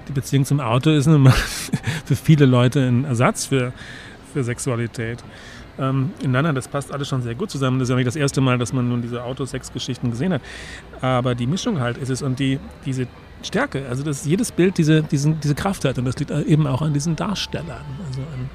die 0.08 0.12
Beziehung 0.12 0.46
zum 0.46 0.60
Auto 0.60 0.92
ist 0.92 1.08
nun 1.08 1.22
mal 1.24 1.34
für 2.06 2.16
viele 2.16 2.46
Leute 2.46 2.80
ein 2.88 3.06
Ersatz 3.06 3.46
für, 3.46 3.74
für 4.34 4.44
Sexualität. 4.44 5.24
Ähm, 5.80 6.12
nein, 6.28 6.44
nein, 6.44 6.56
das 6.56 6.68
passt 6.68 6.92
alles 6.92 7.08
schon 7.08 7.22
sehr 7.22 7.36
gut 7.36 7.50
zusammen. 7.50 7.80
Das 7.80 7.88
ist 7.88 7.92
ja 7.92 7.96
nicht 7.96 8.08
das 8.08 8.18
erste 8.18 8.42
Mal, 8.42 8.58
dass 8.58 8.74
man 8.74 8.90
nun 8.90 9.02
diese 9.02 9.24
Autosex-Geschichten 9.24 10.12
gesehen 10.12 10.34
hat. 10.34 10.42
Aber 11.02 11.36
die 11.36 11.48
Mischung 11.48 11.80
halt 11.80 11.98
ist 11.98 12.10
es 12.10 12.22
und 12.22 12.38
die, 12.38 12.60
diese 12.86 13.08
Stärke, 13.42 13.86
also 13.90 14.04
dass 14.04 14.26
jedes 14.26 14.52
Bild 14.52 14.78
diese, 14.78 15.02
diesen, 15.02 15.40
diese 15.40 15.56
Kraft 15.56 15.86
hat 15.86 15.98
und 15.98 16.06
das 16.06 16.18
liegt 16.18 16.32
eben 16.32 16.68
auch 16.68 16.82
an 16.82 16.94
diesen 16.94 17.16
Darstellern. 17.16 17.86
Also 18.08 18.22
an, 18.22 18.50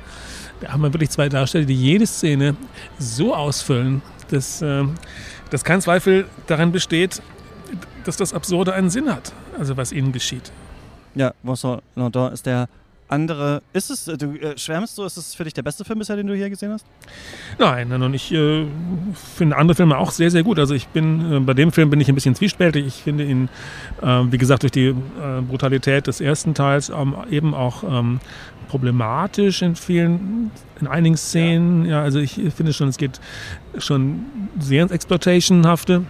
da 0.61 0.73
haben 0.73 0.83
wir 0.83 0.93
wirklich 0.93 1.11
zwei 1.11 1.29
Darsteller, 1.29 1.65
die 1.65 1.75
jede 1.75 2.07
Szene 2.07 2.57
so 2.99 3.35
ausfüllen, 3.35 4.03
dass, 4.29 4.63
ähm, 4.63 4.95
dass 5.51 5.65
kein 5.65 5.81
Zweifel 5.81 6.27
daran 6.47 6.73
besteht, 6.73 7.23
dass 8.05 8.17
das 8.17 8.33
Absurde 8.33 8.75
einen 8.75 8.91
Sinn 8.91 9.13
hat, 9.13 9.33
also 9.59 9.77
was 9.77 9.93
ihnen 9.93 10.13
geschieht. 10.13 10.53
Ja, 11.15 11.33
Vincent 11.43 11.83
Landon 11.95 12.33
ist 12.33 12.47
der 12.47 12.69
andere. 13.09 13.63
Ist 13.73 13.91
es, 13.91 14.09
äh, 14.09 14.17
du 14.17 14.35
äh, 14.35 14.57
schwärmst 14.57 14.97
so, 14.97 15.05
ist 15.05 15.17
es 15.17 15.35
für 15.35 15.45
dich 15.45 15.55
der 15.55 15.63
beste 15.63 15.85
Film 15.85 15.99
bisher, 15.99 16.17
den 16.17 16.27
du 16.27 16.35
hier 16.35 16.51
gesehen 16.51 16.73
hast? 16.73 16.87
Nein, 17.59 17.89
nein, 17.89 18.03
und 18.03 18.15
ich 18.15 18.33
äh, 18.33 18.67
finde 19.37 19.57
andere 19.57 19.75
Filme 19.75 19.99
auch 19.99 20.11
sehr, 20.11 20.31
sehr 20.31 20.43
gut. 20.43 20.59
Also 20.59 20.75
ich 20.75 20.89
bin, 20.89 21.33
äh, 21.33 21.41
bei 21.41 21.55
dem 21.55 21.73
Film 21.73 21.91
bin 21.91 22.01
ich 22.01 22.09
ein 22.09 22.15
bisschen 22.15 22.35
zwiespältig. 22.35 22.87
Ich 22.87 23.03
finde 23.03 23.25
ihn, 23.25 23.49
äh, 24.03 24.07
wie 24.31 24.39
gesagt, 24.39 24.63
durch 24.63 24.73
die 24.73 24.89
äh, 24.89 24.95
Brutalität 25.49 26.07
des 26.07 26.21
ersten 26.21 26.55
Teils 26.55 26.89
ähm, 26.91 27.15
eben 27.31 27.55
auch 27.55 27.85
ähm, 27.85 28.21
problematisch 28.69 29.63
in 29.63 29.77
vielen, 29.77 30.51
in 30.81 30.87
einigen 30.87 31.17
Szenen. 31.17 31.87
Ja. 31.87 32.03
also 32.03 32.19
ich 32.19 32.41
finde 32.55 32.73
schon, 32.73 32.89
es 32.89 32.97
geht 32.97 33.21
schon 33.79 34.25
sehr 34.59 34.83
ins 34.83 34.93
Exploitationhafte. 34.93 36.05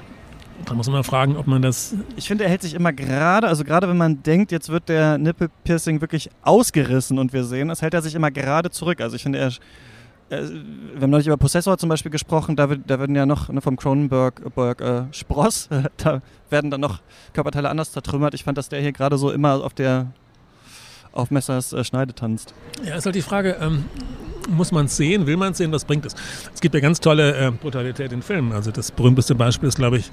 Da 0.67 0.75
muss 0.75 0.87
man 0.87 0.95
mal 0.95 1.03
fragen, 1.03 1.37
ob 1.37 1.47
man 1.47 1.63
das 1.63 1.95
Ich 2.17 2.27
finde, 2.27 2.45
er 2.45 2.51
hält 2.51 2.63
sich 2.63 2.75
immer 2.75 2.93
gerade, 2.93 3.47
also 3.49 3.65
gerade 3.65 3.89
wenn 3.89 3.97
man 3.97 4.23
denkt, 4.23 4.53
jetzt 4.53 4.69
wird 4.69 4.89
der 4.89 5.19
Nippelpiercing 5.19 6.01
wirklich 6.01 6.31
ausgerissen 6.43 7.19
und 7.19 7.33
wir 7.33 7.45
sehen 7.45 7.71
es, 7.71 7.83
hält 7.83 7.95
er 7.95 8.03
sich 8.03 8.15
immer 8.15 8.31
gerade 8.31 8.71
zurück. 8.71 9.01
Also 9.01 9.17
ich 9.17 9.23
finde, 9.23 9.39
er, 9.39 9.53
er 10.31 10.49
wir 10.49 11.03
haben 11.03 11.11
neulich 11.11 11.27
über 11.27 11.37
Possessor 11.37 11.77
zum 11.77 11.89
Beispiel 11.89 12.11
gesprochen, 12.11 12.57
da, 12.57 12.67
da 12.67 12.99
werden 12.99 13.15
ja 13.15 13.27
noch 13.27 13.49
ne, 13.51 13.61
vom 13.61 13.77
Cronenberg 13.77 14.55
Berg, 14.55 14.81
äh, 14.81 15.03
Spross, 15.13 15.69
äh, 15.71 15.83
da 15.99 16.23
werden 16.51 16.71
dann 16.71 16.81
noch 16.81 17.01
Körperteile 17.33 17.69
anders 17.69 17.93
zertrümmert. 17.93 18.35
Ich 18.35 18.45
fand, 18.45 18.57
dass 18.57 18.69
der 18.69 18.81
hier 18.81 18.93
gerade 18.93 19.19
so 19.19 19.31
immer 19.31 19.63
auf 19.63 19.75
der 19.75 20.13
auf 21.13 21.31
Messers 21.31 21.73
äh, 21.73 21.85
Schneide 21.85 22.15
tanzt. 22.15 22.55
Ja, 22.85 22.97
ist 22.97 23.07
halt 23.07 23.15
die 23.15 23.23
Frage, 23.23 23.57
ähm, 23.61 23.85
muss 24.49 24.73
man 24.73 24.87
es 24.87 24.97
sehen, 24.97 25.27
will 25.27 25.37
man 25.37 25.53
es 25.53 25.59
sehen, 25.59 25.73
was 25.73 25.85
bringt 25.85 26.05
es? 26.07 26.15
Es 26.55 26.61
gibt 26.61 26.75
ja 26.75 26.81
ganz 26.81 27.01
tolle 27.01 27.35
äh, 27.37 27.51
Brutalität 27.51 28.13
in 28.13 28.23
Filmen. 28.23 28.53
Also 28.53 28.71
das 28.71 28.91
berühmteste 28.91 29.35
Beispiel 29.35 29.69
ist, 29.69 29.77
glaube 29.77 29.99
ich, 29.99 30.11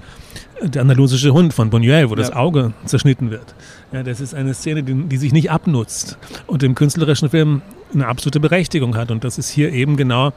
der 0.62 0.82
andalusische 0.82 1.32
Hund 1.32 1.52
von 1.54 1.70
Buñuel, 1.70 2.08
wo 2.10 2.14
das 2.14 2.28
Ja. 2.30 2.36
Auge 2.36 2.72
zerschnitten 2.84 3.30
wird. 3.30 3.54
Ja, 3.92 4.02
das 4.02 4.20
ist 4.20 4.34
eine 4.34 4.54
Szene, 4.54 4.82
die, 4.82 4.94
die 4.94 5.16
sich 5.16 5.32
nicht 5.32 5.50
abnutzt 5.50 6.18
und 6.46 6.62
im 6.62 6.74
künstlerischen 6.74 7.30
Film 7.30 7.62
eine 7.94 8.06
absolute 8.06 8.40
Berechtigung 8.40 8.96
hat. 8.96 9.10
Und 9.10 9.24
das 9.24 9.38
ist 9.38 9.50
hier 9.50 9.72
eben 9.72 9.96
genau 9.96 10.32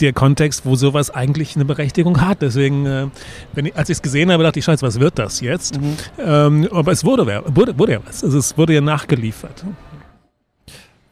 der 0.00 0.12
Kontext, 0.12 0.66
wo 0.66 0.74
sowas 0.76 1.10
eigentlich 1.10 1.56
eine 1.56 1.64
Berechtigung 1.64 2.20
hat. 2.20 2.42
Deswegen, 2.42 2.86
äh, 2.86 3.06
wenn 3.54 3.66
ich, 3.66 3.76
als 3.76 3.88
ich 3.88 3.96
es 3.98 4.02
gesehen 4.02 4.30
habe, 4.30 4.42
dachte 4.42 4.58
ich, 4.58 4.64
scheiße, 4.64 4.84
was 4.86 5.00
wird 5.00 5.18
das 5.18 5.40
jetzt? 5.40 5.78
Ähm, 6.18 6.68
aber 6.72 6.92
es 6.92 7.04
wurde, 7.04 7.42
wurde, 7.46 7.78
wurde 7.78 7.92
ja 7.92 7.98
was. 8.06 8.22
Also 8.24 8.38
es 8.38 8.56
wurde 8.58 8.74
ja 8.74 8.80
nachgeliefert. 8.80 9.64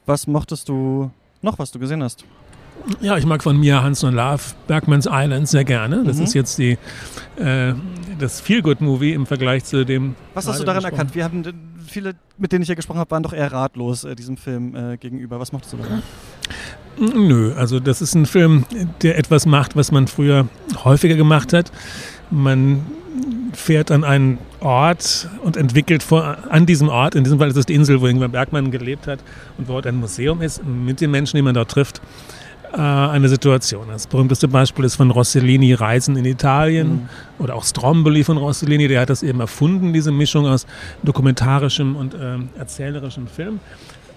Was 0.05 0.25
mochtest 0.27 0.69
du 0.69 1.11
noch, 1.41 1.59
was 1.59 1.71
du 1.71 1.79
gesehen 1.79 2.03
hast? 2.03 2.23
Ja, 3.01 3.17
ich 3.17 3.25
mag 3.25 3.43
von 3.43 3.59
Mia 3.59 3.83
Hansen 3.83 4.07
und 4.09 4.15
Love 4.15 4.41
Bergman's 4.67 5.05
Island 5.11 5.47
sehr 5.49 5.65
gerne. 5.65 6.03
Das 6.05 6.17
Mhm. 6.17 6.23
ist 6.23 6.33
jetzt 6.33 6.57
die, 6.57 6.77
äh, 7.35 7.73
das 8.19 8.39
Feel-Good-Movie 8.39 9.13
im 9.13 9.25
Vergleich 9.25 9.65
zu 9.65 9.85
dem. 9.85 10.15
Was 10.33 10.47
hast 10.47 10.59
du 10.59 10.63
daran 10.63 10.83
erkannt? 10.85 11.13
Wir 11.13 11.25
haben 11.25 11.43
äh, 11.45 11.51
viele, 11.85 12.13
mit 12.37 12.51
denen 12.53 12.61
ich 12.61 12.67
hier 12.67 12.75
gesprochen 12.77 12.99
habe, 12.99 13.11
waren 13.11 13.23
doch 13.23 13.33
eher 13.33 13.51
ratlos 13.51 14.05
äh, 14.05 14.15
diesem 14.15 14.37
Film 14.37 14.75
äh, 14.75 14.97
gegenüber. 14.97 15.39
Was 15.41 15.51
mochtest 15.51 15.73
du 15.73 15.77
daran? 15.77 16.01
Nö, 16.97 17.53
also 17.55 17.79
das 17.79 18.01
ist 18.01 18.13
ein 18.15 18.25
Film, 18.25 18.65
der 19.01 19.17
etwas 19.17 19.45
macht, 19.45 19.75
was 19.75 19.91
man 19.91 20.07
früher 20.07 20.47
häufiger 20.83 21.15
gemacht 21.15 21.53
hat. 21.53 21.71
Man 22.29 22.85
fährt 23.53 23.91
an 23.91 24.03
einen 24.03 24.37
Ort 24.59 25.29
und 25.43 25.57
entwickelt 25.57 26.03
vor, 26.03 26.37
an 26.49 26.65
diesem 26.65 26.89
Ort, 26.89 27.15
in 27.15 27.23
diesem 27.23 27.39
Fall 27.39 27.49
ist 27.49 27.57
es 27.57 27.65
die 27.65 27.73
Insel, 27.73 28.01
wo 28.01 28.07
Ingmar 28.07 28.29
Bergmann 28.29 28.71
gelebt 28.71 29.07
hat 29.07 29.19
und 29.57 29.67
wo 29.67 29.73
heute 29.73 29.89
ein 29.89 29.95
Museum 29.95 30.41
ist, 30.41 30.65
mit 30.65 31.01
den 31.01 31.11
Menschen, 31.11 31.37
die 31.37 31.41
man 31.41 31.53
dort 31.53 31.71
trifft, 31.71 32.01
äh, 32.73 32.77
eine 32.77 33.29
Situation. 33.29 33.87
Das 33.87 34.07
berühmteste 34.07 34.47
Beispiel 34.47 34.85
ist 34.85 34.95
von 34.95 35.11
Rossellini 35.11 35.73
Reisen 35.73 36.15
in 36.15 36.25
Italien 36.25 37.09
oder 37.39 37.55
auch 37.55 37.63
Stromboli 37.63 38.23
von 38.23 38.37
Rossellini, 38.37 38.87
der 38.87 39.01
hat 39.01 39.09
das 39.09 39.23
eben 39.23 39.39
erfunden, 39.39 39.93
diese 39.93 40.11
Mischung 40.11 40.45
aus 40.45 40.67
dokumentarischem 41.03 41.95
und 41.95 42.15
ähm, 42.19 42.49
erzählerischem 42.57 43.27
Film. 43.27 43.59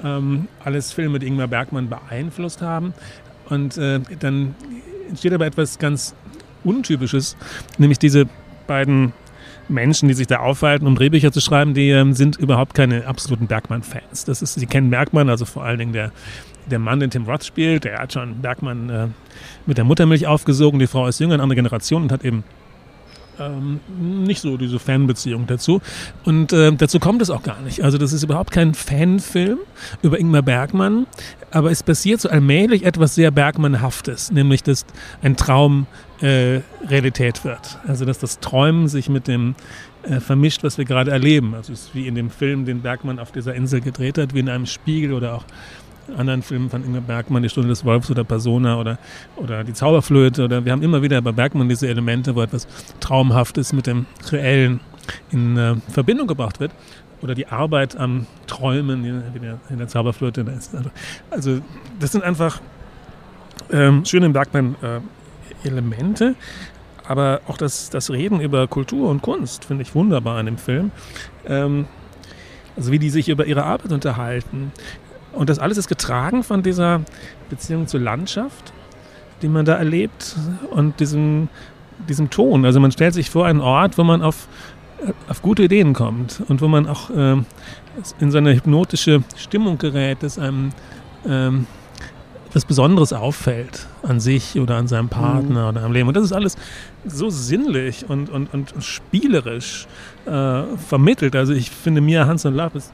Ähm, 0.05 0.49
alles 0.65 0.93
Filme, 0.93 1.19
die 1.19 1.29
Ingmar 1.29 1.49
Bergmann 1.49 1.89
beeinflusst 1.89 2.61
haben. 2.61 2.93
Und 3.49 3.77
äh, 3.79 4.01
dann 4.21 4.55
entsteht 5.09 5.33
aber 5.33 5.47
etwas 5.47 5.79
ganz 5.79 6.15
Untypisches, 6.65 7.37
nämlich 7.79 7.99
diese 7.99 8.27
beiden 8.67 9.13
Menschen, 9.69 10.09
die 10.09 10.15
sich 10.15 10.27
da 10.27 10.41
aufhalten, 10.41 10.87
um 10.87 10.95
Drehbücher 10.95 11.33
zu 11.33 11.41
schreiben, 11.41 11.75
die 11.75 11.91
ähm, 11.91 12.13
sind 12.13 12.37
überhaupt 12.37 12.75
keine 12.75 13.07
absoluten 13.07 13.47
Bergmann-Fans. 13.47 14.25
Das 14.25 14.43
ist, 14.43 14.55
sie 14.55 14.67
kennen 14.67 14.91
Bergmann, 14.91 15.29
also 15.29 15.45
vor 15.45 15.65
allen 15.65 15.79
Dingen 15.79 15.93
der, 15.93 16.13
der 16.71 16.79
Mann, 16.79 17.01
den 17.01 17.11
Tim 17.11 17.25
Roth 17.25 17.45
spielt, 17.45 17.85
der 17.85 17.99
hat 17.99 18.13
schon 18.13 18.41
Bergmann 18.41 18.91
äh, 18.91 19.07
mit 19.67 19.79
der 19.79 19.85
Muttermilch 19.85 20.27
aufgesogen. 20.27 20.79
Die 20.79 20.87
Frau 20.87 21.07
ist 21.07 21.21
jünger, 21.21 21.35
eine 21.35 21.43
andere 21.43 21.57
Generation 21.57 22.03
und 22.03 22.13
hat 22.13 22.25
eben 22.25 22.45
ähm, 23.39 23.81
nicht 23.99 24.41
so 24.41 24.57
diese 24.57 24.79
Fanbeziehung 24.79 25.47
dazu. 25.47 25.81
Und 26.25 26.53
äh, 26.53 26.73
dazu 26.73 26.99
kommt 26.99 27.23
es 27.23 27.31
auch 27.31 27.43
gar 27.43 27.61
nicht. 27.63 27.83
Also 27.83 27.99
das 27.99 28.13
ist 28.13 28.23
überhaupt 28.23 28.51
kein 28.51 28.75
Fanfilm 28.75 29.59
über 30.03 30.19
Ingmar 30.19 30.43
Bergmann, 30.43 31.07
aber 31.51 31.71
es 31.71 31.83
passiert 31.83 32.21
so 32.21 32.29
allmählich 32.29 32.85
etwas 32.85 33.15
sehr 33.15 33.31
Bergmannhaftes, 33.31 34.33
nämlich 34.33 34.63
dass 34.63 34.85
ein 35.23 35.37
Traum 35.37 35.87
äh, 36.21 36.61
Realität 36.87 37.45
wird. 37.45 37.79
Also 37.87 38.05
dass 38.05 38.19
das 38.19 38.41
Träumen 38.41 38.89
sich 38.89 39.09
mit 39.09 39.29
dem 39.29 39.55
äh, 40.03 40.21
vermischt, 40.21 40.65
was 40.65 40.79
wir 40.79 40.85
gerade 40.85 41.11
erleben. 41.11 41.55
Also 41.55 41.73
es 41.73 41.85
ist 41.85 41.95
wie 41.95 42.07
in 42.07 42.15
dem 42.15 42.31
Film, 42.31 42.65
den 42.65 42.81
Bergmann 42.81 43.19
auf 43.19 43.33
dieser 43.33 43.55
Insel 43.55 43.81
gedreht 43.81 44.19
hat, 44.19 44.35
wie 44.35 44.41
in 44.41 44.49
einem 44.49 44.67
Spiegel 44.67 45.13
oder 45.13 45.35
auch 45.35 45.45
anderen 46.13 46.43
Filmen 46.43 46.71
von 46.71 46.85
Ingmar 46.85 47.01
Bergmann, 47.01 47.43
Die 47.43 47.49
Stunde 47.49 47.69
des 47.69 47.85
Wolfs 47.85 48.11
oder 48.11 48.25
Persona 48.25 48.79
oder, 48.79 48.99
oder 49.37 49.65
Die 49.65 49.73
Zauberflöte. 49.73 50.45
Oder 50.45 50.65
wir 50.65 50.73
haben 50.73 50.83
immer 50.83 51.03
wieder 51.03 51.21
bei 51.23 51.33
Bergmann 51.33 51.69
diese 51.69 51.89
Elemente, 51.89 52.35
wo 52.35 52.43
etwas 52.43 52.67
Traumhaftes 53.01 53.73
mit 53.73 53.87
dem 53.87 54.07
Reellen 54.31 54.81
in 55.31 55.57
äh, 55.57 55.77
Verbindung 55.89 56.27
gebracht 56.27 56.61
wird. 56.61 56.73
Oder 57.23 57.35
die 57.35 57.47
Arbeit 57.47 57.97
am 57.97 58.27
Träumen, 58.47 59.03
die, 59.03 59.13
die 59.35 59.41
der, 59.41 59.59
in 59.71 59.79
der 59.79 59.89
Zauberflöte. 59.89 60.45
Also, 60.49 60.79
also 61.31 61.61
das 62.01 62.13
sind 62.13 62.25
einfach 62.25 62.61
ähm, 63.71 64.05
schöne 64.05 64.29
Bergmann-Elemente. 64.31 66.35
aber 67.07 67.41
auch 67.47 67.57
das, 67.57 67.91
das 67.91 68.11
Reden 68.11 68.41
über 68.41 68.67
Kultur 68.67 69.11
und 69.11 69.23
Kunst 69.23 69.65
finde 69.65 69.83
ich 69.83 69.95
wunderbar 69.95 70.39
an 70.39 70.47
dem 70.47 70.59
Film. 70.59 70.91
Ähm, 71.47 71.87
also 72.77 72.91
wie 72.91 72.99
die 72.99 73.11
sich 73.11 73.29
über 73.29 73.47
ihre 73.47 73.65
Arbeit 73.65 73.93
unterhalten. 73.93 74.73
Und 75.33 75.49
das 75.49 75.59
alles 75.59 75.79
ist 75.79 75.89
getragen 75.89 76.43
von 76.43 76.63
dieser 76.63 77.03
Beziehung 77.49 77.87
zur 77.87 78.01
Landschaft, 78.01 78.73
die 79.41 79.49
man 79.49 79.65
da 79.65 79.75
erlebt 79.75 80.37
und 80.71 81.01
diesem, 81.01 81.49
diesem 82.09 82.31
Ton. 82.31 82.65
Also 82.65 82.81
man 82.81 82.93
stellt 82.93 83.15
sich 83.15 83.31
vor 83.31 83.47
einen 83.47 83.61
Ort, 83.61 83.99
wo 83.99 84.05
man 84.05 84.23
auf, 84.23 84.49
auf 85.29 85.43
gute 85.43 85.65
Ideen 85.65 85.95
kommt 85.95 86.43
und 86.49 86.61
wo 86.61 86.69
man 86.69 86.87
auch 86.87 87.11
äh, 87.11 87.37
in 88.21 88.31
seine 88.31 88.55
hypnotische 88.55 89.23
Stimmung 89.37 89.79
gerät, 89.79 90.23
dass 90.23 90.39
einem 90.39 90.73
ähm, 91.27 91.67
was 92.55 92.65
Besonderes 92.65 93.13
auffällt 93.13 93.87
an 94.03 94.21
sich 94.21 94.59
oder 94.59 94.77
an 94.77 94.87
seinem 94.87 95.09
Partner 95.09 95.63
mhm. 95.63 95.69
oder 95.69 95.85
am 95.85 95.93
Leben. 95.93 96.09
Und 96.09 96.17
das 96.17 96.25
ist 96.25 96.33
alles 96.33 96.57
so 97.05 97.31
sinnlich 97.31 98.09
und, 98.09 98.29
und, 98.31 98.53
und 98.53 98.75
spielerisch 98.81 99.87
äh, 100.27 100.63
vermittelt. 100.77 101.35
Also 101.35 101.53
ich 101.55 101.71
finde, 101.71 102.01
Mia 102.01 102.27
Hansen 102.27 102.55
Love 102.55 102.79
ist 102.79 102.93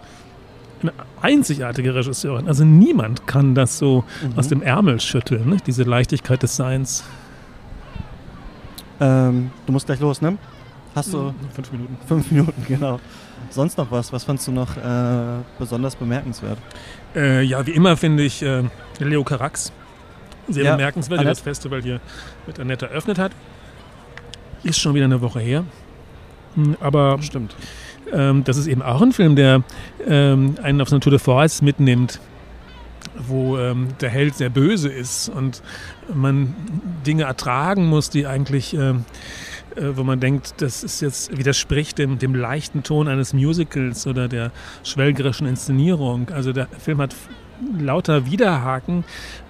eine 0.82 0.92
einzigartige 1.20 1.94
Regisseurin. 1.94 2.48
Also 2.48 2.64
niemand 2.64 3.26
kann 3.26 3.54
das 3.54 3.78
so 3.78 4.04
mhm. 4.22 4.38
aus 4.38 4.48
dem 4.48 4.62
Ärmel 4.62 5.00
schütteln, 5.00 5.48
ne? 5.48 5.56
diese 5.66 5.82
Leichtigkeit 5.82 6.42
des 6.42 6.56
Seins. 6.56 7.04
Ähm, 9.00 9.50
du 9.66 9.72
musst 9.72 9.86
gleich 9.86 10.00
los, 10.00 10.20
ne? 10.20 10.38
Hast 10.94 11.12
du? 11.12 11.18
Mhm. 11.18 11.34
Fünf 11.54 11.72
Minuten. 11.72 11.98
Fünf 12.06 12.30
Minuten, 12.30 12.64
genau. 12.66 13.00
Sonst 13.50 13.78
noch 13.78 13.90
was? 13.90 14.12
Was 14.12 14.24
fandst 14.24 14.46
du 14.48 14.52
noch 14.52 14.76
äh, 14.76 15.42
besonders 15.58 15.96
bemerkenswert? 15.96 16.58
Äh, 17.14 17.42
ja, 17.42 17.66
wie 17.66 17.70
immer 17.70 17.96
finde 17.96 18.24
ich 18.24 18.42
äh, 18.42 18.64
Leo 18.98 19.24
Carax 19.24 19.72
sehr 20.48 20.64
ja, 20.64 20.76
bemerkenswert, 20.76 21.20
der 21.20 21.28
das 21.28 21.40
Festival 21.40 21.82
hier 21.82 22.00
mit 22.46 22.58
Annette 22.58 22.86
eröffnet 22.86 23.18
hat. 23.18 23.32
Ist 24.64 24.78
schon 24.78 24.94
wieder 24.94 25.04
eine 25.04 25.20
Woche 25.20 25.40
her. 25.40 25.64
Hm, 26.54 26.76
aber 26.80 27.18
stimmt. 27.22 27.54
Ähm, 28.12 28.44
das 28.44 28.56
ist 28.56 28.66
eben 28.66 28.82
auch 28.82 29.02
ein 29.02 29.12
Film, 29.12 29.36
der 29.36 29.62
ähm, 30.06 30.56
einen 30.62 30.80
auf 30.80 30.88
so 30.88 30.98
Tour 30.98 31.10
de 31.10 31.18
Force 31.18 31.62
mitnimmt, 31.62 32.20
wo 33.26 33.58
ähm, 33.58 33.88
der 34.00 34.10
Held 34.10 34.36
sehr 34.36 34.50
böse 34.50 34.88
ist 34.88 35.28
und 35.28 35.62
man 36.12 36.54
Dinge 37.06 37.24
ertragen 37.24 37.86
muss, 37.86 38.10
die 38.10 38.26
eigentlich, 38.26 38.74
ähm, 38.74 39.04
äh, 39.76 39.96
wo 39.96 40.04
man 40.04 40.20
denkt, 40.20 40.54
das 40.58 40.82
ist 40.84 41.00
jetzt 41.00 41.36
widerspricht 41.36 41.98
dem, 41.98 42.18
dem 42.18 42.34
leichten 42.34 42.82
Ton 42.82 43.08
eines 43.08 43.32
Musicals 43.32 44.06
oder 44.06 44.28
der 44.28 44.52
schwelgerischen 44.84 45.46
Inszenierung. 45.46 46.30
Also 46.30 46.52
der 46.52 46.66
Film 46.78 47.00
hat 47.00 47.14
lauter 47.78 48.26
Widerhaken, 48.26 49.04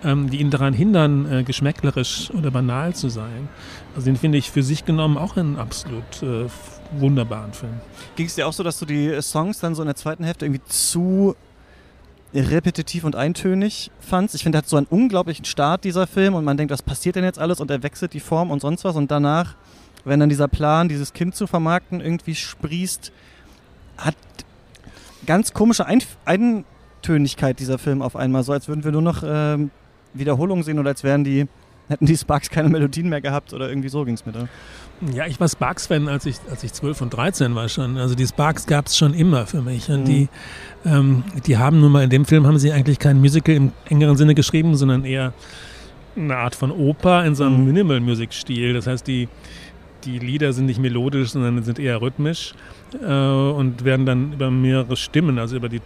ähm, 0.04 0.30
die 0.30 0.40
ihn 0.40 0.50
daran 0.50 0.72
hindern, 0.72 1.30
äh, 1.30 1.44
geschmäcklerisch 1.44 2.30
oder 2.30 2.50
banal 2.50 2.94
zu 2.94 3.08
sein. 3.08 3.48
Also 3.94 4.06
den 4.06 4.16
finde 4.16 4.38
ich 4.38 4.50
für 4.50 4.62
sich 4.62 4.84
genommen 4.84 5.18
auch 5.18 5.36
einen 5.36 5.58
absolut 5.58 6.22
äh, 6.22 6.46
wunderbaren 6.92 7.52
Film. 7.52 7.74
Ging 8.16 8.26
es 8.26 8.34
dir 8.34 8.46
auch 8.46 8.52
so, 8.52 8.62
dass 8.62 8.78
du 8.78 8.86
die 8.86 9.20
Songs 9.22 9.60
dann 9.60 9.74
so 9.74 9.82
in 9.82 9.86
der 9.86 9.96
zweiten 9.96 10.24
Hälfte 10.24 10.46
irgendwie 10.46 10.64
zu 10.68 11.36
repetitiv 12.34 13.04
und 13.04 13.16
eintönig 13.16 13.90
fandst? 14.00 14.34
Ich 14.34 14.42
finde, 14.42 14.58
er 14.58 14.62
hat 14.62 14.68
so 14.68 14.76
einen 14.76 14.86
unglaublichen 14.86 15.44
Start, 15.44 15.84
dieser 15.84 16.06
Film, 16.06 16.34
und 16.34 16.44
man 16.44 16.56
denkt, 16.56 16.72
was 16.72 16.82
passiert 16.82 17.16
denn 17.16 17.24
jetzt 17.24 17.38
alles? 17.38 17.60
Und 17.60 17.70
er 17.70 17.82
wechselt 17.82 18.12
die 18.12 18.20
Form 18.20 18.50
und 18.50 18.60
sonst 18.60 18.84
was. 18.84 18.96
Und 18.96 19.10
danach, 19.10 19.54
wenn 20.04 20.20
dann 20.20 20.28
dieser 20.28 20.48
Plan, 20.48 20.88
dieses 20.88 21.12
Kind 21.12 21.34
zu 21.34 21.46
vermarkten, 21.46 22.00
irgendwie 22.00 22.34
sprießt, 22.34 23.12
hat 23.98 24.16
ganz 25.26 25.52
komische 25.52 25.86
Ein 25.86 26.02
Eintönigkeit 26.24 27.58
dieser 27.58 27.78
Film 27.78 28.02
auf 28.02 28.16
einmal. 28.16 28.42
So 28.42 28.52
als 28.52 28.68
würden 28.68 28.84
wir 28.84 28.92
nur 28.92 29.02
noch 29.02 29.22
ähm, 29.24 29.70
Wiederholungen 30.14 30.64
sehen 30.64 30.78
oder 30.78 30.90
als 30.90 31.04
wären 31.04 31.24
die, 31.24 31.46
hätten 31.88 32.06
die 32.06 32.16
Sparks 32.16 32.50
keine 32.50 32.68
Melodien 32.68 33.08
mehr 33.08 33.20
gehabt 33.20 33.52
oder 33.52 33.68
irgendwie 33.68 33.88
so 33.88 34.04
ging 34.04 34.14
es 34.14 34.26
mir 34.26 34.32
da. 34.32 34.48
Ja, 35.14 35.26
ich 35.26 35.38
war 35.38 35.48
Sparks-Fan, 35.48 36.08
als 36.08 36.26
ich, 36.26 36.36
als 36.50 36.64
ich 36.64 36.72
12 36.72 37.02
und 37.02 37.10
13 37.10 37.54
war 37.54 37.68
schon. 37.68 37.98
Also 37.98 38.14
die 38.14 38.26
Sparks 38.26 38.66
gab 38.66 38.86
es 38.86 38.96
schon 38.96 39.14
immer 39.14 39.46
für 39.46 39.62
mich. 39.62 39.88
Und 39.88 40.00
mhm. 40.00 40.04
die, 40.04 40.28
ähm, 40.84 41.24
die 41.46 41.56
haben 41.56 41.80
nun 41.80 41.92
mal 41.92 42.02
in 42.04 42.10
dem 42.10 42.24
Film 42.24 42.46
haben 42.46 42.58
sie 42.58 42.72
eigentlich 42.72 42.98
kein 42.98 43.20
Musical 43.20 43.54
im 43.54 43.72
engeren 43.88 44.16
Sinne 44.16 44.34
geschrieben, 44.34 44.74
sondern 44.74 45.04
eher 45.04 45.32
eine 46.16 46.36
Art 46.36 46.56
von 46.56 46.72
Oper 46.72 47.24
in 47.24 47.36
so 47.36 47.44
einem 47.44 47.60
mhm. 47.60 47.66
Minimal-Music-Stil. 47.66 48.74
Das 48.74 48.88
heißt, 48.88 49.06
die, 49.06 49.28
die 50.04 50.18
Lieder 50.18 50.52
sind 50.52 50.66
nicht 50.66 50.80
melodisch, 50.80 51.30
sondern 51.30 51.62
sind 51.62 51.78
eher 51.78 52.02
rhythmisch 52.02 52.54
äh, 53.00 53.06
und 53.06 53.84
werden 53.84 54.04
dann 54.04 54.32
über 54.32 54.50
mehrere 54.50 54.96
Stimmen, 54.96 55.38
also 55.38 55.56
über 55.56 55.68
die 55.68 55.80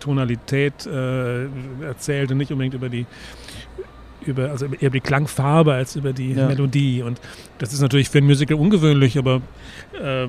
Tonalität 0.00 0.86
äh, 0.86 1.44
erzählt 1.82 2.30
und 2.30 2.38
nicht 2.38 2.50
unbedingt 2.50 2.74
über 2.74 2.88
die 2.88 3.06
über, 4.24 4.50
also 4.50 4.66
eher 4.66 4.82
über 4.82 4.90
die 4.90 5.00
Klangfarbe 5.00 5.74
als 5.74 5.96
über 5.96 6.12
die 6.12 6.32
ja. 6.32 6.46
Melodie. 6.46 7.02
Und 7.02 7.20
das 7.58 7.72
ist 7.72 7.80
natürlich 7.80 8.10
für 8.10 8.18
ein 8.18 8.26
Musical 8.26 8.56
ungewöhnlich, 8.56 9.18
aber 9.18 9.42
äh, 10.00 10.28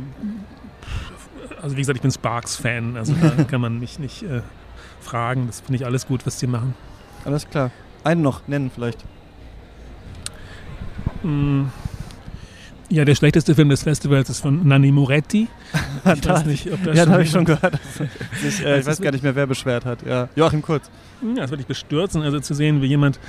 also 1.61 1.75
wie 1.75 1.81
gesagt, 1.81 1.97
ich 1.97 2.01
bin 2.01 2.11
Sparks-Fan, 2.11 2.97
also 2.97 3.13
da 3.21 3.43
kann 3.49 3.61
man 3.61 3.79
mich 3.79 3.99
nicht 3.99 4.23
äh, 4.23 4.41
fragen. 4.99 5.47
Das 5.47 5.61
finde 5.61 5.75
ich 5.75 5.85
alles 5.85 6.07
gut, 6.07 6.25
was 6.25 6.37
die 6.37 6.47
machen. 6.47 6.73
Alles 7.25 7.49
klar. 7.49 7.71
Einen 8.03 8.21
noch 8.21 8.47
nennen 8.47 8.71
vielleicht. 8.73 8.99
Mm. 11.23 11.65
Ja, 12.91 13.05
der 13.05 13.15
schlechteste 13.15 13.55
Film 13.55 13.69
des 13.69 13.83
Festivals 13.83 14.29
ist 14.29 14.41
von 14.41 14.67
Nanni 14.67 14.91
Moretti. 14.91 15.47
Ich 16.03 16.27
weiß 16.27 16.45
nicht, 16.45 16.71
ob 16.73 16.83
das 16.83 16.97
Ja, 16.97 17.05
da 17.05 17.11
habe 17.11 17.23
ich 17.23 17.29
schon 17.29 17.45
gehört. 17.45 17.79
ich, 18.45 18.65
äh, 18.65 18.79
ich 18.79 18.85
weiß 18.85 18.99
gar 18.99 19.11
nicht 19.11 19.23
mehr, 19.23 19.35
wer 19.35 19.47
beschwert 19.47 19.85
hat. 19.85 20.05
Ja. 20.05 20.27
Joachim 20.35 20.61
Kurz. 20.61 20.89
Ja, 21.21 21.43
das 21.43 21.51
würde 21.51 21.61
ich 21.61 21.67
bestürzen, 21.67 22.23
also 22.23 22.39
zu 22.39 22.53
sehen, 22.53 22.81
wie 22.81 22.87
jemand, 22.87 23.19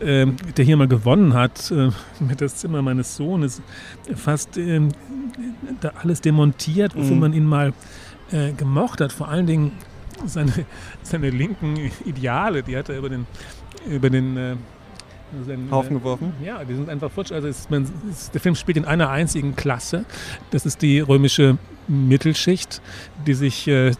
äh, 0.00 0.26
der 0.56 0.64
hier 0.64 0.76
mal 0.76 0.88
gewonnen 0.88 1.34
hat, 1.34 1.70
äh, 1.70 1.90
mit 2.20 2.40
das 2.40 2.56
Zimmer 2.56 2.80
meines 2.82 3.16
Sohnes, 3.16 3.60
fast 4.14 4.56
äh, 4.56 4.80
da 5.80 5.92
alles 6.00 6.20
demontiert, 6.20 6.94
wofür 6.94 7.14
mhm. 7.14 7.20
man 7.20 7.32
ihn 7.32 7.44
mal 7.44 7.72
äh, 8.30 8.52
gemocht 8.52 9.00
hat. 9.00 9.12
Vor 9.12 9.28
allen 9.28 9.46
Dingen 9.46 9.72
seine, 10.24 10.52
seine 11.02 11.28
linken 11.30 11.90
Ideale, 12.06 12.62
die 12.62 12.76
hat 12.76 12.88
er 12.88 12.96
über 12.96 13.10
den, 13.10 13.26
über 13.86 14.08
den 14.08 14.56
sein, 15.46 15.68
Haufen 15.70 15.98
geworfen? 15.98 16.32
Ja, 16.44 16.64
die 16.64 16.74
sind 16.74 16.88
einfach 16.88 17.10
futsch. 17.10 17.32
Also 17.32 17.48
es, 17.48 17.68
man, 17.70 17.86
es, 18.10 18.30
der 18.30 18.40
Film 18.40 18.54
spielt 18.54 18.76
in 18.76 18.84
einer 18.84 19.10
einzigen 19.10 19.56
Klasse. 19.56 20.04
Das 20.50 20.66
ist 20.66 20.82
die 20.82 21.00
römische 21.00 21.58
Mittelschicht, 21.90 22.80
die 23.26 23.34
sich 23.34 23.66
äh, 23.68 23.92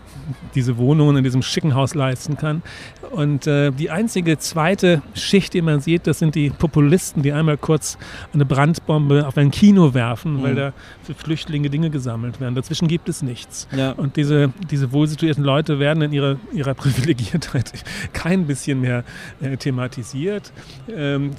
diese 0.54 0.78
Wohnungen 0.78 1.16
in 1.16 1.24
diesem 1.24 1.42
schicken 1.42 1.74
Haus 1.74 1.94
leisten 1.94 2.36
kann. 2.36 2.62
Und 3.10 3.46
äh, 3.46 3.72
die 3.72 3.90
einzige 3.90 4.38
zweite 4.38 5.02
Schicht, 5.14 5.54
die 5.54 5.62
man 5.62 5.80
sieht, 5.80 6.06
das 6.06 6.20
sind 6.20 6.34
die 6.34 6.50
Populisten, 6.50 7.22
die 7.22 7.32
einmal 7.32 7.56
kurz 7.56 7.98
eine 8.32 8.44
Brandbombe 8.44 9.26
auf 9.26 9.36
ein 9.36 9.50
Kino 9.50 9.92
werfen, 9.92 10.38
mhm. 10.38 10.42
weil 10.42 10.54
da 10.54 10.72
für 11.02 11.14
Flüchtlinge 11.14 11.68
Dinge 11.68 11.90
gesammelt 11.90 12.40
werden. 12.40 12.54
Dazwischen 12.54 12.86
gibt 12.86 13.08
es 13.08 13.22
nichts. 13.22 13.66
Ja. 13.76 13.92
Und 13.92 14.16
diese, 14.16 14.52
diese 14.70 14.92
wohlsituierten 14.92 15.42
Leute 15.42 15.78
werden 15.78 16.02
in 16.02 16.12
ihrer, 16.12 16.36
ihrer 16.52 16.74
Privilegiertheit 16.74 17.72
kein 18.12 18.46
bisschen 18.46 18.80
mehr 18.80 19.04
äh, 19.40 19.56
thematisiert. 19.56 20.52
Ähm, 20.88 21.32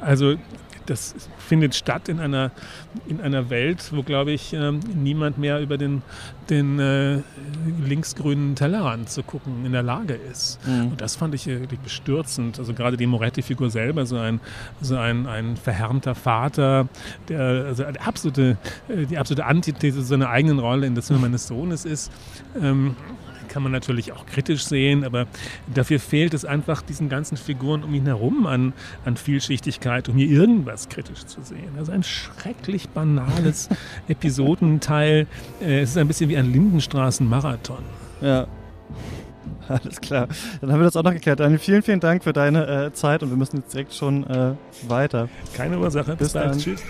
also 0.00 0.36
das 0.90 1.14
findet 1.38 1.74
statt 1.74 2.08
in 2.08 2.20
einer, 2.20 2.50
in 3.06 3.20
einer 3.20 3.50
Welt, 3.50 3.90
wo, 3.92 4.02
glaube 4.02 4.32
ich, 4.32 4.52
ähm, 4.52 4.80
niemand 4.94 5.38
mehr 5.38 5.60
über 5.60 5.78
den, 5.78 6.02
den 6.50 6.78
äh, 6.78 7.20
linksgrünen 7.84 8.54
Tellerrand 8.54 9.10
zu 9.10 9.22
gucken 9.22 9.64
in 9.64 9.72
der 9.72 9.82
Lage 9.82 10.14
ist. 10.14 10.58
Mhm. 10.66 10.92
Und 10.92 11.00
das 11.00 11.16
fand 11.16 11.34
ich 11.34 11.46
wirklich 11.46 11.80
bestürzend. 11.80 12.58
Also 12.58 12.74
gerade 12.74 12.96
die 12.96 13.06
Moretti-Figur 13.06 13.70
selber, 13.70 14.06
so 14.06 14.16
ein, 14.16 14.40
so 14.80 14.96
ein, 14.96 15.26
ein 15.26 15.56
verhärmter 15.56 16.14
Vater, 16.14 16.88
der 17.28 17.40
also 17.40 17.84
die 17.84 18.00
absolute, 18.00 18.56
äh, 18.88 19.06
die 19.06 19.18
absolute 19.18 19.44
Antithese 19.46 20.02
seiner 20.02 20.30
eigenen 20.30 20.58
Rolle 20.58 20.86
in 20.86 20.94
das 20.94 21.06
Zimmer 21.06 21.20
meines 21.22 21.46
Sohnes 21.46 21.84
ist. 21.84 22.10
Ähm, 22.60 22.96
kann 23.48 23.62
man 23.62 23.72
natürlich 23.72 24.12
auch 24.12 24.26
kritisch 24.26 24.64
sehen, 24.64 25.04
aber 25.04 25.26
dafür 25.72 26.00
fehlt 26.00 26.34
es 26.34 26.44
einfach 26.44 26.82
diesen 26.82 27.08
ganzen 27.08 27.36
Figuren 27.36 27.82
um 27.82 27.94
ihn 27.94 28.06
herum 28.06 28.46
an, 28.46 28.72
an 29.04 29.16
Vielschichtigkeit, 29.16 30.08
um 30.08 30.16
hier 30.16 30.28
irgendwas 30.28 30.88
kritisch 30.88 31.24
zu 31.26 31.42
sehen. 31.42 31.70
Also 31.78 31.92
ein 31.92 32.02
schrecklich 32.02 32.88
banales 32.90 33.68
Episodenteil. 34.08 35.26
Äh, 35.60 35.80
es 35.80 35.90
ist 35.90 35.96
ein 35.98 36.08
bisschen 36.08 36.28
wie 36.30 36.36
ein 36.36 36.52
Lindenstraßen-Marathon. 36.52 37.82
Ja. 38.20 38.46
Alles 39.68 40.00
klar. 40.00 40.28
Dann 40.60 40.72
haben 40.72 40.80
wir 40.80 40.84
das 40.84 40.96
auch 40.96 41.02
noch 41.02 41.12
geklärt. 41.12 41.40
Daniel, 41.40 41.58
vielen, 41.58 41.82
vielen 41.82 42.00
Dank 42.00 42.24
für 42.24 42.32
deine 42.32 42.86
äh, 42.86 42.92
Zeit 42.92 43.22
und 43.22 43.30
wir 43.30 43.36
müssen 43.36 43.58
jetzt 43.58 43.72
direkt 43.74 43.92
schon 43.94 44.26
äh, 44.26 44.52
weiter. 44.86 45.28
Keine 45.54 45.78
Ursache. 45.78 46.12
Bis, 46.12 46.18
Bis 46.18 46.32
dann. 46.32 46.58
Tschüss. 46.58 46.82